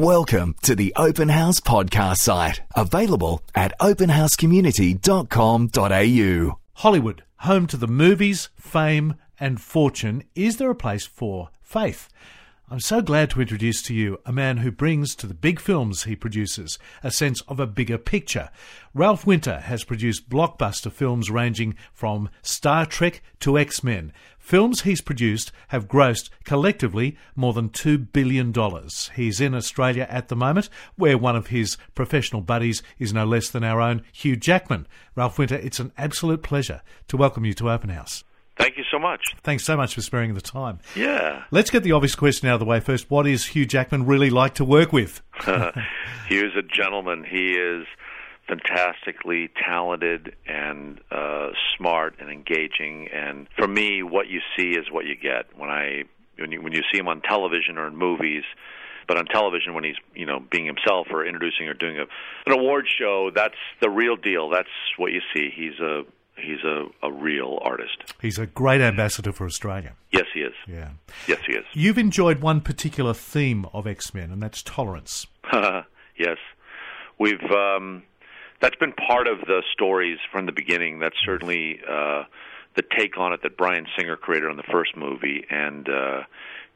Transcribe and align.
Welcome 0.00 0.56
to 0.62 0.74
the 0.74 0.94
Open 0.96 1.28
House 1.28 1.60
podcast 1.60 2.20
site, 2.20 2.62
available 2.74 3.42
at 3.54 3.78
openhousecommunity.com.au. 3.80 6.58
Hollywood, 6.72 7.22
home 7.40 7.66
to 7.66 7.76
the 7.76 7.86
movies, 7.86 8.48
fame, 8.58 9.16
and 9.38 9.60
fortune. 9.60 10.24
Is 10.34 10.56
there 10.56 10.70
a 10.70 10.74
place 10.74 11.04
for 11.04 11.50
faith? 11.60 12.08
I'm 12.72 12.78
so 12.78 13.02
glad 13.02 13.30
to 13.30 13.40
introduce 13.40 13.82
to 13.82 13.94
you 13.94 14.20
a 14.24 14.32
man 14.32 14.58
who 14.58 14.70
brings 14.70 15.16
to 15.16 15.26
the 15.26 15.34
big 15.34 15.58
films 15.58 16.04
he 16.04 16.14
produces 16.14 16.78
a 17.02 17.10
sense 17.10 17.40
of 17.48 17.58
a 17.58 17.66
bigger 17.66 17.98
picture. 17.98 18.48
Ralph 18.94 19.26
Winter 19.26 19.58
has 19.58 19.82
produced 19.82 20.30
blockbuster 20.30 20.92
films 20.92 21.32
ranging 21.32 21.74
from 21.92 22.28
Star 22.42 22.86
Trek 22.86 23.22
to 23.40 23.58
X 23.58 23.82
Men. 23.82 24.12
Films 24.38 24.82
he's 24.82 25.00
produced 25.00 25.50
have 25.68 25.88
grossed 25.88 26.30
collectively 26.44 27.18
more 27.34 27.52
than 27.52 27.70
$2 27.70 28.12
billion. 28.12 28.54
He's 29.16 29.40
in 29.40 29.52
Australia 29.52 30.06
at 30.08 30.28
the 30.28 30.36
moment, 30.36 30.70
where 30.94 31.18
one 31.18 31.34
of 31.34 31.48
his 31.48 31.76
professional 31.96 32.40
buddies 32.40 32.84
is 33.00 33.12
no 33.12 33.24
less 33.24 33.50
than 33.50 33.64
our 33.64 33.80
own 33.80 34.02
Hugh 34.12 34.36
Jackman. 34.36 34.86
Ralph 35.16 35.40
Winter, 35.40 35.56
it's 35.56 35.80
an 35.80 35.90
absolute 35.98 36.44
pleasure 36.44 36.82
to 37.08 37.16
welcome 37.16 37.44
you 37.44 37.54
to 37.54 37.68
Open 37.68 37.90
House. 37.90 38.22
Thank 38.60 38.76
you 38.76 38.84
so 38.90 38.98
much. 38.98 39.34
Thanks 39.42 39.64
so 39.64 39.74
much 39.74 39.94
for 39.94 40.02
sparing 40.02 40.34
the 40.34 40.42
time. 40.42 40.80
Yeah. 40.94 41.44
Let's 41.50 41.70
get 41.70 41.82
the 41.82 41.92
obvious 41.92 42.14
question 42.14 42.46
out 42.46 42.54
of 42.54 42.60
the 42.60 42.66
way 42.66 42.78
first. 42.80 43.10
What 43.10 43.26
is 43.26 43.46
Hugh 43.46 43.64
Jackman 43.64 44.04
really 44.04 44.28
like 44.28 44.54
to 44.56 44.66
work 44.66 44.92
with? 44.92 45.22
he 46.28 46.36
is 46.36 46.52
a 46.54 46.62
gentleman. 46.62 47.24
He 47.24 47.52
is 47.52 47.86
fantastically 48.46 49.50
talented 49.56 50.36
and 50.46 51.00
uh, 51.10 51.48
smart 51.76 52.16
and 52.20 52.28
engaging. 52.28 53.08
And 53.08 53.46
for 53.56 53.66
me, 53.66 54.02
what 54.02 54.28
you 54.28 54.40
see 54.56 54.72
is 54.72 54.90
what 54.90 55.06
you 55.06 55.16
get 55.16 55.56
when 55.56 55.70
I 55.70 56.02
when 56.36 56.52
you 56.52 56.60
when 56.60 56.72
you 56.72 56.82
see 56.92 56.98
him 56.98 57.08
on 57.08 57.22
television 57.22 57.78
or 57.78 57.86
in 57.86 57.96
movies. 57.96 58.44
But 59.08 59.16
on 59.16 59.24
television, 59.24 59.72
when 59.74 59.84
he's 59.84 59.96
you 60.14 60.26
know 60.26 60.40
being 60.50 60.66
himself 60.66 61.06
or 61.10 61.24
introducing 61.24 61.66
or 61.66 61.74
doing 61.74 61.98
a, 61.98 62.02
an 62.46 62.52
award 62.52 62.86
show, 62.88 63.30
that's 63.34 63.54
the 63.80 63.88
real 63.88 64.16
deal. 64.16 64.50
That's 64.50 64.68
what 64.98 65.12
you 65.12 65.20
see. 65.34 65.48
He's 65.54 65.78
a 65.80 66.02
he's 66.42 66.62
a, 66.64 66.86
a 67.06 67.12
real 67.12 67.58
artist. 67.62 68.14
He's 68.20 68.38
a 68.38 68.46
great 68.46 68.80
ambassador 68.80 69.32
for 69.32 69.46
Australia. 69.46 69.94
Yes, 70.12 70.26
he 70.34 70.40
is. 70.40 70.54
Yeah. 70.66 70.90
Yes, 71.26 71.40
he 71.46 71.54
is. 71.54 71.64
You've 71.72 71.98
enjoyed 71.98 72.40
one 72.40 72.60
particular 72.60 73.14
theme 73.14 73.66
of 73.72 73.86
X 73.86 74.12
Men, 74.14 74.30
and 74.30 74.42
that's 74.42 74.62
tolerance. 74.62 75.26
yes, 75.52 76.38
we've. 77.18 77.42
Um, 77.50 78.02
that's 78.60 78.76
been 78.76 78.92
part 78.92 79.26
of 79.26 79.40
the 79.46 79.62
stories 79.72 80.18
from 80.30 80.44
the 80.46 80.52
beginning. 80.52 80.98
That's 80.98 81.16
certainly 81.24 81.80
uh, 81.88 82.24
the 82.76 82.82
take 82.96 83.16
on 83.18 83.32
it 83.32 83.42
that 83.42 83.56
Bryan 83.56 83.86
Singer 83.98 84.16
created 84.16 84.50
on 84.50 84.56
the 84.56 84.64
first 84.70 84.96
movie 84.96 85.44
and 85.48 85.88
uh, 85.88 86.20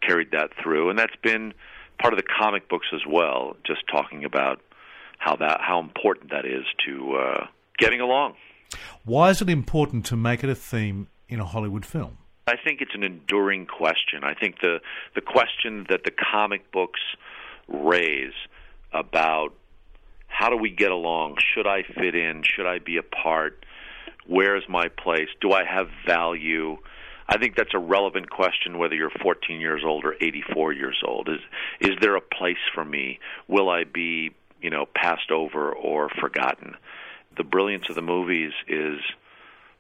carried 0.07 0.31
that 0.33 0.51
through, 0.63 0.91
and 0.91 0.99
that's 0.99 1.17
been 1.23 1.53
part 2.01 2.13
of 2.13 2.19
the 2.19 2.25
comic 2.25 2.69
books 2.69 2.87
as 2.95 3.03
well. 3.07 3.57
Just 3.67 3.83
talking 3.91 4.25
about 4.25 4.61
how 5.19 5.37
that 5.37 5.61
how 5.61 5.79
important 5.81 6.31
that 6.31 6.45
is 6.45 6.65
to 6.87 7.15
uh, 7.15 7.47
getting 7.79 8.01
along. 8.01 8.35
Why 9.05 9.31
is 9.31 9.41
it 9.43 9.49
important 9.49 10.07
to 10.07 10.17
make 10.17 10.45
it 10.45 10.51
a 10.51 10.55
theme 10.55 11.09
in 11.29 11.41
a 11.41 11.45
Hollywood 11.45 11.85
film? 11.85 12.19
I 12.47 12.57
think 12.63 12.81
it's 12.81 12.95
an 12.95 13.03
enduring 13.03 13.67
question. 13.67 14.23
I 14.23 14.35
think 14.35 14.61
the 14.61 14.81
the 15.15 15.23
question 15.23 15.87
that 15.89 16.05
the 16.05 16.11
comic 16.11 16.71
books 16.73 17.01
raise 17.69 18.35
about 18.93 19.55
how 20.29 20.51
do 20.51 20.57
we 20.57 20.71
get 20.71 20.91
along? 20.91 21.37
Should 21.55 21.67
I 21.67 21.83
fit 21.83 22.15
in? 22.15 22.43
Should 22.43 22.67
I 22.67 22.81
be 22.81 22.97
a 22.97 23.03
part? 23.03 23.65
Where's 24.27 24.65
my 24.69 24.89
place? 24.89 25.29
Do 25.41 25.53
I 25.53 25.65
have 25.65 25.89
value? 26.07 26.77
I 27.29 27.39
think 27.39 27.57
that's 27.57 27.73
a 27.73 27.79
relevant 27.79 28.31
question 28.31 28.79
whether 28.79 28.95
you're 28.95 29.13
14 29.23 29.61
years 29.61 29.83
old 29.85 30.05
or 30.05 30.15
84 30.21 30.73
years 30.73 31.01
old. 31.07 31.29
Is 31.29 31.41
is 31.81 31.97
there 32.01 32.17
a 32.17 32.21
place 32.21 32.63
for 32.75 32.85
me? 32.85 33.21
Will 33.49 33.71
I 33.71 33.85
be, 33.85 34.33
you 34.61 34.71
know, 34.71 34.87
passed 34.95 35.31
over 35.31 35.73
or 35.73 36.11
forgotten? 36.21 36.75
The 37.37 37.45
brilliance 37.45 37.85
of 37.89 37.95
the 37.95 38.03
movies 38.03 38.53
is 38.69 39.01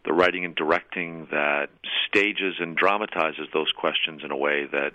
the 0.05 0.12
writing 0.12 0.44
and 0.44 0.55
directing 0.55 1.27
that 1.30 1.68
stages 2.08 2.56
and 2.58 2.77
dramatizes 2.77 3.48
those 3.52 3.70
questions 3.77 4.23
in 4.24 4.30
a 4.30 4.36
way 4.36 4.67
that 4.70 4.92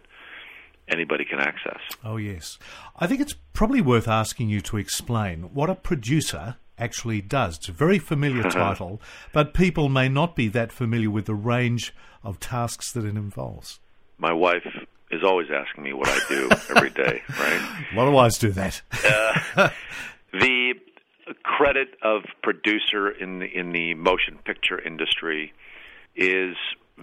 anybody 0.87 1.25
can 1.25 1.39
access. 1.39 1.79
Oh, 2.03 2.17
yes. 2.17 2.57
I 2.97 3.07
think 3.07 3.21
it's 3.21 3.35
probably 3.53 3.81
worth 3.81 4.07
asking 4.07 4.49
you 4.49 4.61
to 4.61 4.77
explain 4.77 5.53
what 5.53 5.69
a 5.69 5.75
producer 5.75 6.57
actually 6.77 7.21
does. 7.21 7.57
It's 7.57 7.69
a 7.69 7.73
very 7.73 7.99
familiar 7.99 8.43
title, 8.49 9.01
but 9.33 9.53
people 9.53 9.89
may 9.89 10.09
not 10.09 10.35
be 10.35 10.47
that 10.49 10.71
familiar 10.71 11.09
with 11.09 11.25
the 11.25 11.35
range 11.35 11.93
of 12.23 12.39
tasks 12.39 12.91
that 12.93 13.05
it 13.05 13.15
involves. 13.15 13.79
My 14.17 14.33
wife 14.33 14.65
is 15.11 15.23
always 15.23 15.47
asking 15.51 15.83
me 15.83 15.93
what 15.93 16.07
I 16.09 16.19
do 16.27 16.49
every 16.75 16.89
day, 16.89 17.21
right? 17.39 17.85
A 17.91 17.95
lot 17.95 18.07
of 18.07 18.13
wives 18.13 18.37
do 18.37 18.51
that. 18.51 18.81
uh, 19.55 19.69
the 20.33 20.73
credit 21.43 21.89
of 22.01 22.23
producer 22.43 23.09
in 23.09 23.39
the, 23.39 23.45
in 23.45 23.71
the 23.71 23.93
motion 23.93 24.39
picture 24.43 24.79
industry 24.79 25.53
is 26.15 26.55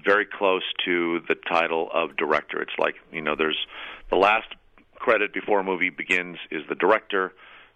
very 0.04 0.26
close 0.26 0.62
to 0.84 1.20
the 1.28 1.34
title 1.34 1.88
of 1.92 2.16
director. 2.16 2.60
It's 2.60 2.78
like 2.78 2.96
you 3.12 3.22
know, 3.22 3.34
there's 3.36 3.66
the 4.10 4.16
last 4.16 4.48
credit 4.94 5.32
before 5.32 5.60
a 5.60 5.64
movie 5.64 5.90
begins 5.90 6.38
is 6.50 6.62
the 6.68 6.74
director, 6.74 7.32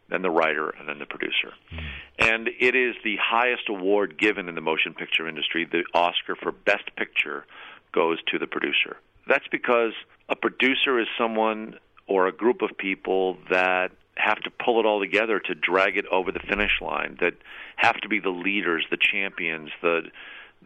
then 0.09 0.22
the 0.22 0.31
writer, 0.31 0.71
and 0.71 0.89
then 0.89 0.99
the 0.99 1.06
producer. 1.06 1.53
Mm. 1.72 1.84
And 2.19 2.49
it 2.49 2.75
is 2.75 2.97
the 3.05 3.16
highest 3.22 3.69
award 3.69 4.19
given 4.19 4.49
in 4.49 4.55
the 4.55 4.60
motion 4.60 4.94
picture 4.94 5.28
industry. 5.28 5.66
The 5.71 5.84
Oscar 5.94 6.37
for 6.37 6.53
Best 6.53 6.94
Picture 6.97 7.47
goes 7.93 8.19
to 8.28 8.39
the 8.39 8.47
producer. 8.47 8.97
That's 9.27 9.47
because 9.50 9.93
a 10.28 10.37
producer 10.37 10.99
is 11.00 11.06
someone 11.16 11.77
or 12.06 12.27
a 12.27 12.33
group 12.33 12.62
of 12.62 12.77
people 12.77 13.39
that 13.50 13.93
have 14.16 14.41
to 14.41 14.50
pull 14.50 14.81
it 14.81 14.87
all 14.87 15.00
together 15.00 15.41
to 15.41 15.54
drag 15.54 15.97
it 15.97 16.06
over 16.06 16.31
the 16.31 16.41
finish 16.41 16.81
line 16.81 17.16
that 17.21 17.34
have 17.76 17.97
to 18.00 18.09
be 18.09 18.21
the 18.21 18.31
leaders 18.31 18.84
the 18.91 18.98
champions 18.98 19.71
the 19.82 20.03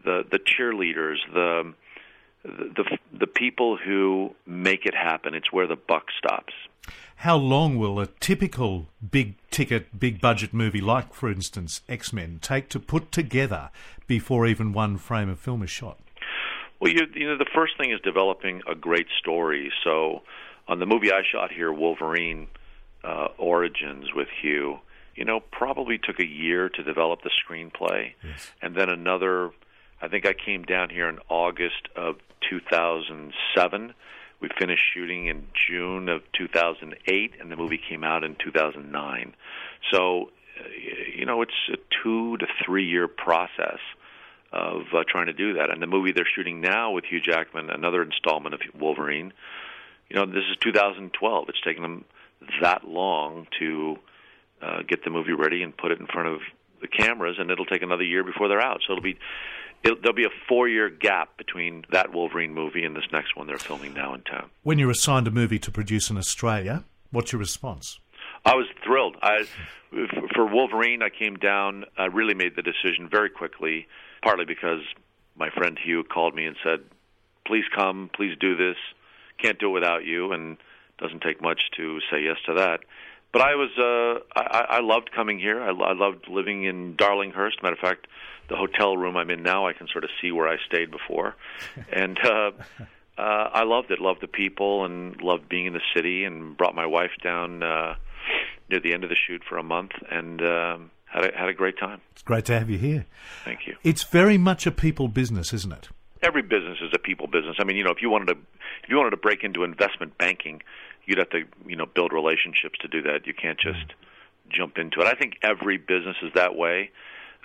the 0.03 0.25
the 0.29 0.39
cheerleaders, 0.39 1.17
the 1.33 1.73
the 2.43 2.97
the 3.11 3.27
people 3.27 3.77
who 3.77 4.35
make 4.45 4.85
it 4.85 4.93
happen. 4.93 5.33
It's 5.33 5.51
where 5.51 5.67
the 5.67 5.75
buck 5.75 6.05
stops. 6.17 6.53
How 7.17 7.37
long 7.37 7.77
will 7.77 7.99
a 7.99 8.07
typical 8.07 8.87
big 9.09 9.35
ticket, 9.49 9.99
big 9.99 10.19
budget 10.19 10.53
movie, 10.53 10.81
like 10.81 11.13
for 11.13 11.31
instance 11.31 11.81
X 11.87 12.11
Men, 12.11 12.39
take 12.41 12.69
to 12.69 12.79
put 12.79 13.11
together 13.11 13.69
before 14.07 14.45
even 14.45 14.73
one 14.73 14.97
frame 14.97 15.29
of 15.29 15.39
film 15.39 15.63
is 15.63 15.69
shot? 15.69 15.99
Well, 16.79 16.91
you, 16.91 17.07
you 17.13 17.27
know, 17.27 17.37
the 17.37 17.49
first 17.55 17.77
thing 17.77 17.91
is 17.91 18.01
developing 18.01 18.61
a 18.69 18.75
great 18.75 19.07
story. 19.17 19.71
So, 19.83 20.23
on 20.67 20.79
the 20.79 20.85
movie 20.85 21.11
I 21.11 21.21
shot 21.23 21.51
here, 21.51 21.71
Wolverine 21.71 22.47
uh, 23.05 23.27
Origins 23.37 24.07
with 24.15 24.27
Hugh, 24.41 24.79
you 25.15 25.25
know, 25.25 25.39
probably 25.39 25.97
took 25.97 26.19
a 26.19 26.27
year 26.27 26.69
to 26.69 26.83
develop 26.83 27.21
the 27.21 27.29
screenplay, 27.29 28.13
yes. 28.23 28.51
and 28.61 28.75
then 28.75 28.89
another 28.89 29.51
I 30.01 30.07
think 30.07 30.25
I 30.25 30.33
came 30.33 30.63
down 30.63 30.89
here 30.89 31.07
in 31.09 31.19
August 31.29 31.87
of 31.95 32.17
2007. 32.49 33.93
We 34.41 34.49
finished 34.59 34.83
shooting 34.93 35.27
in 35.27 35.47
June 35.67 36.09
of 36.09 36.21
2008, 36.37 37.33
and 37.39 37.51
the 37.51 37.55
movie 37.55 37.79
came 37.89 38.03
out 38.03 38.23
in 38.23 38.35
2009. 38.35 39.33
So, 39.91 40.29
uh, 40.59 40.63
you 41.17 41.25
know, 41.25 41.41
it's 41.41 41.53
a 41.71 41.77
two 42.03 42.37
to 42.37 42.45
three 42.63 42.85
year 42.85 43.07
process 43.07 43.79
of 44.51 44.81
uh, 44.93 45.03
trying 45.07 45.27
to 45.27 45.33
do 45.33 45.53
that. 45.53 45.69
And 45.71 45.81
the 45.81 45.87
movie 45.87 46.11
they're 46.11 46.27
shooting 46.35 46.61
now 46.61 46.91
with 46.91 47.05
Hugh 47.05 47.21
Jackman, 47.21 47.69
another 47.69 48.03
installment 48.03 48.53
of 48.53 48.61
Wolverine, 48.77 49.33
you 50.09 50.15
know, 50.17 50.25
this 50.25 50.43
is 50.51 50.57
2012. 50.61 51.49
It's 51.49 51.61
taken 51.61 51.81
them 51.81 52.05
that 52.61 52.87
long 52.87 53.47
to 53.59 53.97
uh, 54.61 54.81
get 54.87 55.03
the 55.03 55.09
movie 55.09 55.33
ready 55.33 55.63
and 55.63 55.75
put 55.75 55.91
it 55.91 55.99
in 55.99 56.07
front 56.07 56.29
of 56.29 56.39
the 56.81 56.87
cameras, 56.87 57.37
and 57.39 57.49
it'll 57.51 57.65
take 57.65 57.81
another 57.81 58.03
year 58.03 58.23
before 58.23 58.47
they're 58.47 58.61
out. 58.61 58.81
So 58.85 58.93
it'll 58.93 59.03
be 59.03 59.17
it, 59.83 60.01
there'll 60.01 60.15
be 60.15 60.25
a 60.25 60.47
four 60.47 60.67
year 60.67 60.89
gap 60.89 61.37
between 61.37 61.85
that 61.91 62.11
Wolverine 62.11 62.53
movie 62.53 62.83
and 62.83 62.95
this 62.95 63.05
next 63.11 63.35
one 63.35 63.47
they're 63.47 63.57
filming 63.57 63.93
now 63.93 64.13
in 64.13 64.21
town. 64.21 64.49
When 64.63 64.79
you're 64.79 64.91
assigned 64.91 65.27
a 65.27 65.31
movie 65.31 65.59
to 65.59 65.71
produce 65.71 66.09
in 66.09 66.17
Australia, 66.17 66.83
what's 67.11 67.31
your 67.31 67.39
response? 67.39 67.99
I 68.45 68.55
was 68.55 68.67
thrilled. 68.83 69.15
I, 69.21 69.45
for 70.35 70.45
Wolverine, 70.45 71.01
I 71.01 71.09
came 71.09 71.35
down. 71.35 71.85
I 71.97 72.05
really 72.05 72.35
made 72.35 72.55
the 72.55 72.61
decision 72.61 73.09
very 73.09 73.29
quickly, 73.29 73.87
partly 74.21 74.45
because 74.45 74.81
my 75.35 75.49
friend 75.49 75.77
Hugh 75.83 76.03
called 76.03 76.35
me 76.35 76.45
and 76.45 76.55
said, 76.63 76.81
"Please 77.45 77.65
come, 77.75 78.09
please 78.13 78.35
do 78.39 78.55
this. 78.55 78.77
Can't 79.41 79.59
do 79.59 79.69
it 79.69 79.73
without 79.73 80.05
you." 80.05 80.31
And 80.31 80.57
doesn't 80.97 81.21
take 81.21 81.41
much 81.41 81.59
to 81.77 81.99
say 82.11 82.23
yes 82.23 82.37
to 82.45 82.53
that. 82.53 82.81
But 83.31 83.41
I 83.41 83.55
was, 83.55 83.69
uh, 83.77 84.39
I, 84.39 84.77
I 84.77 84.79
loved 84.79 85.11
coming 85.11 85.39
here. 85.39 85.61
I, 85.61 85.69
I 85.69 85.93
loved 85.93 86.29
living 86.29 86.63
in 86.63 86.95
Darlinghurst. 86.95 87.61
Matter 87.61 87.73
of 87.73 87.79
fact, 87.79 88.07
the 88.47 88.55
hotel 88.55 88.95
room 88.95 89.17
I'm 89.17 89.29
in 89.29 89.43
now, 89.43 89.67
I 89.67 89.73
can 89.73 89.87
sort 89.91 90.05
of 90.05 90.09
see 90.21 90.31
where 90.31 90.47
I 90.47 90.55
stayed 90.65 90.89
before, 90.89 91.35
and 91.91 92.17
uh, 92.23 92.51
uh, 93.17 93.21
I 93.21 93.63
loved 93.63 93.91
it. 93.91 93.99
Loved 93.99 94.21
the 94.21 94.27
people 94.27 94.85
and 94.85 95.19
loved 95.21 95.49
being 95.49 95.65
in 95.65 95.73
the 95.73 95.81
city. 95.93 96.23
And 96.23 96.55
brought 96.55 96.75
my 96.75 96.85
wife 96.85 97.11
down 97.21 97.61
uh, 97.61 97.95
near 98.69 98.79
the 98.79 98.93
end 98.93 99.03
of 99.03 99.09
the 99.09 99.17
shoot 99.17 99.43
for 99.47 99.57
a 99.57 99.63
month 99.63 99.91
and. 100.09 100.41
Um, 100.41 100.91
had 101.05 101.33
a, 101.33 101.37
had 101.37 101.49
a 101.49 101.53
great 101.53 101.77
time. 101.77 102.01
It's 102.11 102.23
great 102.23 102.45
to 102.45 102.59
have 102.59 102.69
you 102.69 102.77
here. 102.77 103.05
Thank 103.45 103.67
you. 103.67 103.75
It's 103.83 104.03
very 104.03 104.37
much 104.37 104.67
a 104.67 104.71
people 104.71 105.07
business, 105.07 105.53
isn't 105.53 105.71
it? 105.71 105.87
Every 106.21 106.41
business 106.41 106.79
is 106.81 106.91
a 106.93 106.99
people 106.99 107.27
business. 107.27 107.57
I 107.59 107.63
mean, 107.63 107.77
you 107.77 107.83
know, 107.83 107.91
if 107.91 108.01
you 108.01 108.09
wanted 108.09 108.27
to 108.33 108.37
if 108.83 108.89
you 108.89 108.97
wanted 108.97 109.11
to 109.11 109.17
break 109.17 109.43
into 109.43 109.63
investment 109.63 110.17
banking, 110.17 110.61
you'd 111.05 111.17
have 111.17 111.29
to 111.31 111.43
you 111.67 111.75
know 111.75 111.85
build 111.85 112.13
relationships 112.13 112.79
to 112.81 112.87
do 112.87 113.01
that. 113.03 113.27
You 113.27 113.33
can't 113.33 113.59
just 113.59 113.93
jump 114.49 114.77
into 114.77 115.01
it. 115.01 115.07
I 115.07 115.13
think 115.13 115.37
every 115.41 115.77
business 115.77 116.15
is 116.21 116.31
that 116.35 116.55
way. 116.55 116.91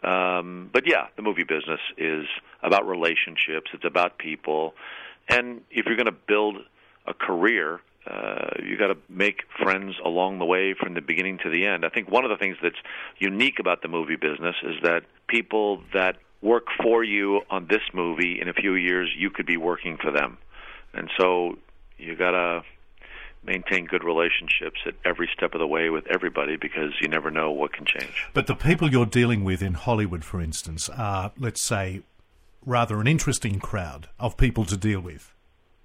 Um, 0.02 0.70
but 0.72 0.86
yeah, 0.86 1.08
the 1.16 1.22
movie 1.22 1.44
business 1.44 1.80
is 1.98 2.26
about 2.62 2.88
relationships. 2.88 3.70
It's 3.74 3.84
about 3.84 4.18
people, 4.18 4.74
and 5.28 5.60
if 5.70 5.86
you're 5.86 5.96
going 5.96 6.06
to 6.06 6.12
build 6.12 6.56
a 7.06 7.12
career, 7.12 7.80
uh, 8.06 8.50
you 8.64 8.78
got 8.78 8.86
to 8.86 8.96
make 9.08 9.42
friends 9.62 9.96
along 10.04 10.38
the 10.38 10.46
way 10.46 10.74
from 10.74 10.94
the 10.94 11.02
beginning 11.02 11.38
to 11.42 11.50
the 11.50 11.66
end. 11.66 11.84
I 11.84 11.90
think 11.90 12.10
one 12.10 12.24
of 12.24 12.30
the 12.30 12.36
things 12.36 12.56
that's 12.62 12.78
unique 13.18 13.58
about 13.58 13.82
the 13.82 13.88
movie 13.88 14.16
business 14.16 14.56
is 14.62 14.76
that 14.82 15.02
people 15.28 15.82
that 15.92 16.16
work 16.42 16.66
for 16.82 17.04
you 17.04 17.42
on 17.50 17.66
this 17.66 17.82
movie 17.92 18.40
in 18.40 18.48
a 18.48 18.52
few 18.52 18.74
years, 18.74 19.10
you 19.16 19.30
could 19.30 19.46
be 19.46 19.56
working 19.56 19.96
for 19.96 20.10
them, 20.10 20.38
and 20.94 21.10
so 21.18 21.58
you 21.98 22.16
got 22.16 22.30
to 22.32 22.62
maintain 23.44 23.86
good 23.86 24.04
relationships 24.04 24.80
at 24.86 24.94
every 25.04 25.28
step 25.34 25.54
of 25.54 25.60
the 25.60 25.66
way 25.66 25.88
with 25.88 26.06
everybody 26.08 26.56
because 26.56 26.92
you 27.00 27.08
never 27.08 27.30
know 27.30 27.50
what 27.50 27.72
can 27.72 27.86
change. 27.86 28.26
But 28.34 28.46
the 28.46 28.54
people 28.54 28.90
you're 28.90 29.06
dealing 29.06 29.44
with 29.44 29.62
in 29.62 29.74
Hollywood, 29.74 30.24
for 30.24 30.40
instance, 30.40 30.88
are, 30.90 31.32
let's 31.38 31.60
say, 31.60 32.02
rather 32.64 33.00
an 33.00 33.06
interesting 33.06 33.58
crowd 33.58 34.08
of 34.18 34.36
people 34.36 34.64
to 34.66 34.76
deal 34.76 35.00
with 35.00 35.32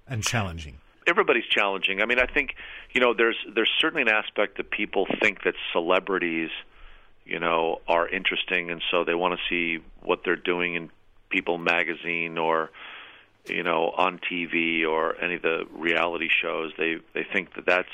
and 0.06 0.22
challenging. 0.22 0.78
Everybody's 1.06 1.46
challenging. 1.46 2.02
I 2.02 2.04
mean, 2.04 2.18
I 2.18 2.26
think 2.26 2.56
you 2.92 3.00
know 3.00 3.14
there's 3.14 3.36
there's 3.54 3.70
certainly 3.78 4.02
an 4.02 4.08
aspect 4.08 4.56
that 4.56 4.70
people 4.70 5.06
think 5.22 5.44
that 5.44 5.54
celebrities, 5.72 6.50
you 7.26 7.40
know, 7.40 7.80
are 7.88 8.08
interesting, 8.08 8.70
and 8.70 8.82
so 8.90 9.04
they 9.04 9.14
want 9.14 9.38
to 9.38 9.40
see 9.48 9.82
what 10.02 10.20
they're 10.24 10.36
doing 10.36 10.74
in 10.74 10.90
People 11.28 11.58
magazine 11.58 12.38
or 12.38 12.70
you 13.46 13.64
know 13.64 13.92
on 13.96 14.20
TV 14.20 14.86
or 14.86 15.20
any 15.20 15.34
of 15.34 15.42
the 15.42 15.66
reality 15.72 16.28
shows. 16.30 16.72
They 16.78 16.98
they 17.14 17.24
think 17.30 17.54
that 17.54 17.66
that's 17.66 17.88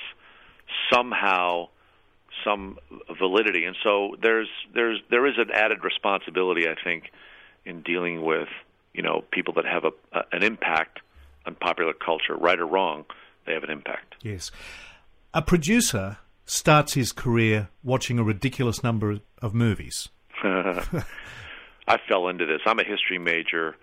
somehow 0.92 1.68
some 2.44 2.78
validity, 3.18 3.64
and 3.64 3.76
so 3.82 4.16
there's 4.20 4.48
there's 4.74 5.00
there 5.10 5.26
is 5.26 5.38
an 5.38 5.50
added 5.50 5.82
responsibility, 5.82 6.68
I 6.68 6.74
think, 6.82 7.10
in 7.64 7.80
dealing 7.82 8.22
with 8.22 8.48
you 8.92 9.02
know 9.02 9.24
people 9.30 9.54
that 9.54 9.64
have 9.64 9.84
a, 9.84 9.92
a 10.12 10.24
an 10.32 10.42
impact 10.42 11.00
on 11.46 11.54
popular 11.54 11.94
culture, 11.94 12.36
right 12.36 12.58
or 12.58 12.66
wrong. 12.66 13.06
They 13.46 13.54
have 13.54 13.64
an 13.64 13.70
impact. 13.70 14.16
Yes, 14.22 14.50
a 15.32 15.40
producer 15.40 16.18
starts 16.52 16.92
his 16.92 17.12
career 17.12 17.68
watching 17.82 18.18
a 18.18 18.22
ridiculous 18.22 18.82
number 18.84 19.20
of 19.40 19.54
movies. 19.54 20.10
I 20.44 21.96
fell 22.08 22.28
into 22.28 22.44
this. 22.46 22.60
I'm 22.66 22.78
a 22.78 22.84
history 22.84 23.18
major. 23.18 23.74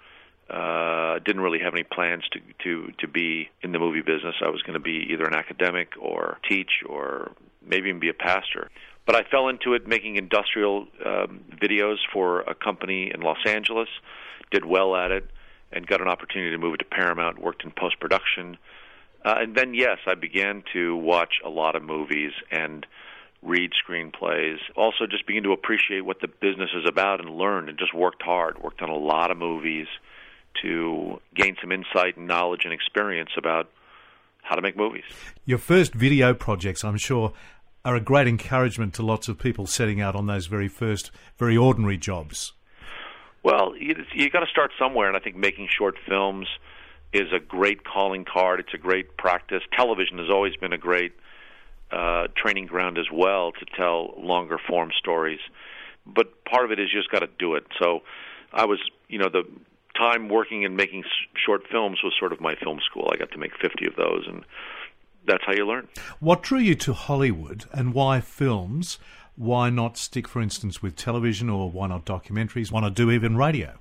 Uh, 0.49 1.19
didn't 1.19 1.41
really 1.41 1.59
have 1.59 1.73
any 1.73 1.83
plans 1.83 2.23
to 2.31 2.39
to 2.63 2.91
to 2.99 3.07
be 3.07 3.49
in 3.61 3.71
the 3.71 3.79
movie 3.79 4.01
business. 4.01 4.35
I 4.43 4.49
was 4.49 4.61
going 4.63 4.73
to 4.73 4.79
be 4.79 5.07
either 5.11 5.25
an 5.25 5.35
academic 5.35 5.93
or 5.99 6.39
teach 6.47 6.83
or 6.87 7.31
maybe 7.65 7.89
even 7.89 7.99
be 7.99 8.09
a 8.09 8.13
pastor. 8.13 8.69
But 9.05 9.15
I 9.15 9.23
fell 9.23 9.47
into 9.47 9.73
it 9.73 9.87
making 9.87 10.15
industrial 10.15 10.87
um, 11.05 11.43
videos 11.61 11.97
for 12.11 12.41
a 12.41 12.55
company 12.55 13.11
in 13.13 13.21
Los 13.21 13.39
Angeles. 13.45 13.89
Did 14.51 14.65
well 14.65 14.95
at 14.95 15.11
it, 15.11 15.29
and 15.71 15.85
got 15.85 16.01
an 16.01 16.07
opportunity 16.07 16.51
to 16.51 16.57
move 16.57 16.79
to 16.79 16.85
Paramount. 16.85 17.39
Worked 17.39 17.63
in 17.63 17.71
post 17.71 17.99
production, 17.99 18.57
uh, 19.25 19.35
and 19.37 19.55
then 19.55 19.73
yes, 19.73 19.97
I 20.07 20.15
began 20.15 20.63
to 20.73 20.95
watch 20.95 21.35
a 21.45 21.49
lot 21.49 21.75
of 21.75 21.83
movies 21.83 22.31
and 22.51 22.85
read 23.41 23.71
screenplays. 23.71 24.57
Also, 24.75 25.05
just 25.09 25.25
begin 25.25 25.43
to 25.43 25.51
appreciate 25.51 26.01
what 26.01 26.21
the 26.21 26.27
business 26.27 26.69
is 26.75 26.85
about 26.87 27.19
and 27.19 27.29
learn. 27.35 27.69
And 27.69 27.77
just 27.77 27.93
worked 27.93 28.21
hard. 28.21 28.61
Worked 28.61 28.81
on 28.81 28.89
a 28.89 28.97
lot 28.97 29.31
of 29.31 29.37
movies 29.37 29.87
to 30.61 31.19
gain 31.35 31.55
some 31.61 31.71
insight 31.71 32.17
and 32.17 32.27
knowledge 32.27 32.61
and 32.63 32.73
experience 32.73 33.29
about 33.37 33.69
how 34.41 34.55
to 34.55 34.61
make 34.61 34.75
movies. 34.75 35.03
Your 35.45 35.57
first 35.57 35.93
video 35.93 36.33
projects, 36.33 36.83
I'm 36.83 36.97
sure, 36.97 37.33
are 37.85 37.95
a 37.95 38.01
great 38.01 38.27
encouragement 38.27 38.93
to 38.95 39.03
lots 39.03 39.27
of 39.27 39.37
people 39.37 39.67
setting 39.67 40.01
out 40.01 40.15
on 40.15 40.25
those 40.27 40.47
very 40.47 40.67
first, 40.67 41.11
very 41.37 41.55
ordinary 41.55 41.97
jobs. 41.97 42.53
Well, 43.43 43.73
you, 43.77 43.95
you 44.13 44.29
got 44.29 44.41
to 44.41 44.47
start 44.51 44.71
somewhere, 44.77 45.07
and 45.07 45.15
I 45.15 45.19
think 45.19 45.35
making 45.35 45.69
short 45.75 45.95
films 46.07 46.47
is 47.13 47.31
a 47.33 47.39
great 47.39 47.83
calling 47.83 48.25
card. 48.25 48.59
It's 48.59 48.73
a 48.73 48.77
great 48.77 49.17
practice. 49.17 49.61
Television 49.75 50.17
has 50.19 50.29
always 50.29 50.55
been 50.55 50.73
a 50.73 50.77
great 50.77 51.13
uh, 51.91 52.27
training 52.35 52.67
ground 52.67 52.97
as 52.97 53.07
well 53.11 53.51
to 53.51 53.65
tell 53.75 54.13
longer 54.17 54.57
form 54.67 54.91
stories. 54.97 55.39
But 56.05 56.45
part 56.45 56.65
of 56.65 56.71
it 56.71 56.79
is 56.79 56.89
you 56.93 56.99
just 56.99 57.11
got 57.11 57.19
to 57.19 57.29
do 57.39 57.55
it. 57.55 57.65
So 57.81 58.01
I 58.53 58.65
was, 58.65 58.79
you 59.07 59.17
know, 59.17 59.29
the 59.29 59.43
time 59.97 60.29
working 60.29 60.65
and 60.65 60.77
making 60.77 61.03
short 61.45 61.63
films 61.71 61.99
was 62.03 62.13
sort 62.17 62.31
of 62.31 62.39
my 62.39 62.55
film 62.55 62.79
school. 62.85 63.09
I 63.11 63.17
got 63.17 63.31
to 63.31 63.37
make 63.37 63.51
50 63.59 63.85
of 63.87 63.95
those, 63.95 64.25
and 64.27 64.43
that's 65.27 65.43
how 65.45 65.53
you 65.53 65.67
learn. 65.67 65.87
What 66.19 66.43
drew 66.43 66.59
you 66.59 66.75
to 66.75 66.93
Hollywood, 66.93 67.65
and 67.71 67.93
why 67.93 68.21
films? 68.21 68.99
Why 69.35 69.69
not 69.69 69.97
stick, 69.97 70.27
for 70.27 70.41
instance, 70.41 70.81
with 70.81 70.95
television, 70.95 71.49
or 71.49 71.69
why 71.69 71.87
not 71.87 72.05
documentaries? 72.05 72.71
Why 72.71 72.81
not 72.81 72.93
do 72.93 73.09
even 73.09 73.37
radio? 73.37 73.79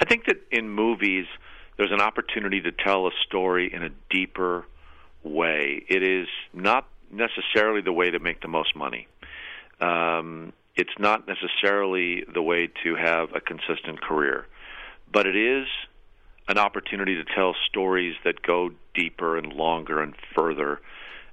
I 0.00 0.04
think 0.04 0.26
that 0.26 0.36
in 0.50 0.68
movies, 0.68 1.26
there's 1.82 1.92
an 1.92 2.00
opportunity 2.00 2.60
to 2.60 2.72
tell 2.72 3.06
a 3.06 3.10
story 3.26 3.72
in 3.72 3.82
a 3.82 3.90
deeper 4.10 4.64
way. 5.22 5.84
It 5.88 6.02
is 6.02 6.28
not 6.52 6.88
necessarily 7.10 7.80
the 7.80 7.92
way 7.92 8.10
to 8.10 8.18
make 8.18 8.40
the 8.40 8.48
most 8.48 8.76
money. 8.76 9.08
Um, 9.80 10.52
it's 10.76 10.96
not 10.98 11.26
necessarily 11.26 12.24
the 12.32 12.40
way 12.40 12.70
to 12.84 12.94
have 12.94 13.34
a 13.34 13.40
consistent 13.40 14.00
career 14.00 14.46
but 15.12 15.26
it 15.26 15.36
is 15.36 15.66
an 16.48 16.58
opportunity 16.58 17.14
to 17.14 17.24
tell 17.36 17.54
stories 17.68 18.16
that 18.24 18.42
go 18.42 18.70
deeper 18.94 19.36
and 19.36 19.52
longer 19.52 20.00
and 20.02 20.14
further 20.34 20.80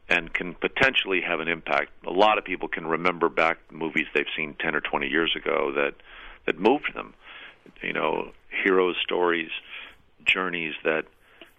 and 0.09 0.33
can 0.33 0.55
potentially 0.55 1.21
have 1.21 1.39
an 1.39 1.47
impact. 1.47 1.91
A 2.05 2.11
lot 2.11 2.37
of 2.37 2.43
people 2.43 2.67
can 2.67 2.85
remember 2.85 3.29
back 3.29 3.57
movies 3.71 4.05
they've 4.13 4.25
seen 4.35 4.55
10 4.59 4.75
or 4.75 4.81
20 4.81 5.07
years 5.07 5.35
ago 5.35 5.71
that 5.75 5.93
that 6.45 6.59
moved 6.59 6.91
them. 6.95 7.13
You 7.81 7.93
know, 7.93 8.31
heroes 8.63 8.95
stories, 9.03 9.51
journeys 10.25 10.73
that 10.83 11.05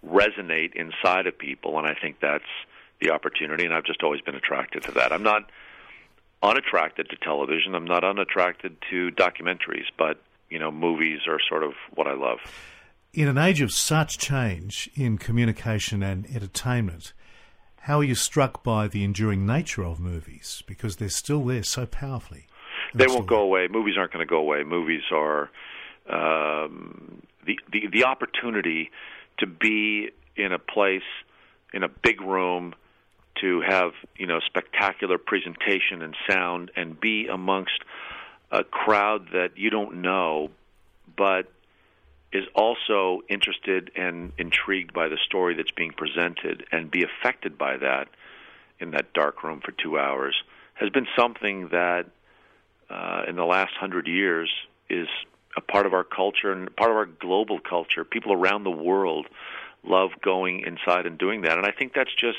resonate 0.07 0.75
inside 0.75 1.27
of 1.27 1.37
people 1.39 1.79
and 1.79 1.87
I 1.87 1.95
think 1.95 2.21
that's 2.21 2.45
the 3.01 3.11
opportunity 3.11 3.65
and 3.65 3.75
I've 3.75 3.85
just 3.85 4.03
always 4.03 4.21
been 4.21 4.35
attracted 4.35 4.83
to 4.85 4.93
that. 4.93 5.13
I'm 5.13 5.23
not 5.23 5.51
unattracted 6.43 7.09
to 7.11 7.17
television. 7.17 7.75
I'm 7.75 7.85
not 7.85 8.05
unattracted 8.05 8.77
to 8.91 9.11
documentaries, 9.11 9.87
but 9.99 10.21
you 10.49 10.59
know, 10.59 10.71
movies 10.71 11.21
are 11.29 11.39
sort 11.49 11.63
of 11.63 11.73
what 11.95 12.07
I 12.07 12.15
love. 12.15 12.39
In 13.13 13.29
an 13.29 13.39
age 13.39 13.61
of 13.61 13.73
such 13.73 14.19
change 14.19 14.91
in 14.95 15.19
communication 15.19 16.03
and 16.03 16.27
entertainment, 16.27 17.13
how 17.83 18.01
are 18.01 18.05
you 18.05 18.15
struck 18.15 18.63
by 18.63 18.89
the 18.89 19.05
enduring 19.05 19.47
nature 19.47 19.85
of 19.85 19.99
movies? 19.99 20.63
Because 20.67 20.97
they're 20.97 21.09
still 21.09 21.45
there 21.45 21.63
so 21.63 21.87
powerfully. 21.87 22.47
They 22.95 23.07
won't 23.07 23.27
go 23.27 23.41
away. 23.41 23.69
Movies 23.69 23.95
aren't 23.97 24.13
going 24.13 24.27
to 24.27 24.29
go 24.31 24.39
away. 24.39 24.65
Movies 24.65 25.03
are 25.13 25.51
um, 26.09 27.23
the, 27.45 27.59
the 27.93 28.05
opportunity 28.05 28.91
to 29.39 29.47
be 29.47 30.11
in 30.37 30.53
a 30.53 30.59
place 30.59 31.03
in 31.73 31.83
a 31.83 31.89
big 31.89 32.21
room 32.21 32.75
to 33.41 33.61
have 33.61 33.93
you 34.17 34.27
know 34.27 34.41
spectacular 34.41 35.19
presentation 35.19 36.03
and 36.03 36.17
sound 36.29 36.71
and 36.77 37.01
be 37.01 37.27
amongst 37.27 37.81
a 38.51 38.65
crowd 38.65 39.29
that 39.33 39.57
you 39.57 39.71
don't 39.71 40.03
know, 40.03 40.51
but 41.17 41.51
is 42.33 42.45
also 42.55 43.21
interested 43.29 43.91
and 43.97 44.33
intrigued 44.39 44.93
by 44.93 45.09
the 45.09 45.19
story 45.25 45.55
that's 45.55 45.71
being 45.73 45.93
presented 45.93 46.65
and 46.71 46.91
be 46.91 47.05
affected 47.05 47.59
by 47.59 47.77
that 47.77 48.09
in 48.79 48.93
that 48.93 49.13
dark 49.13 49.43
room 49.43 49.61
for 49.65 49.73
two 49.73 49.99
hours 49.99 50.35
has 50.75 50.91
been 50.91 51.07
something 51.17 51.69
that 51.69 52.07
uh, 52.89 53.23
in 53.29 53.37
the 53.37 53.45
last 53.45 53.73
hundred 53.75 54.07
years 54.07 54.51
is 54.89 55.09
a 55.57 55.61
part 55.61 55.87
of 55.87 55.93
our 55.93 56.05
culture 56.05 56.53
and 56.53 56.75
part 56.77 56.91
of 56.91 56.97
our 56.97 57.07
global 57.07 57.59
culture. 57.59 58.05
People 58.05 58.33
around 58.33 58.65
the 58.65 58.71
world 58.71 59.27
love 59.83 60.11
going 60.23 60.61
inside 60.61 61.07
and 61.07 61.19
doing 61.19 61.43
that. 61.43 61.59
And 61.59 61.67
I 61.67 61.73
think 61.73 61.93
that's 61.95 62.15
just 62.15 62.39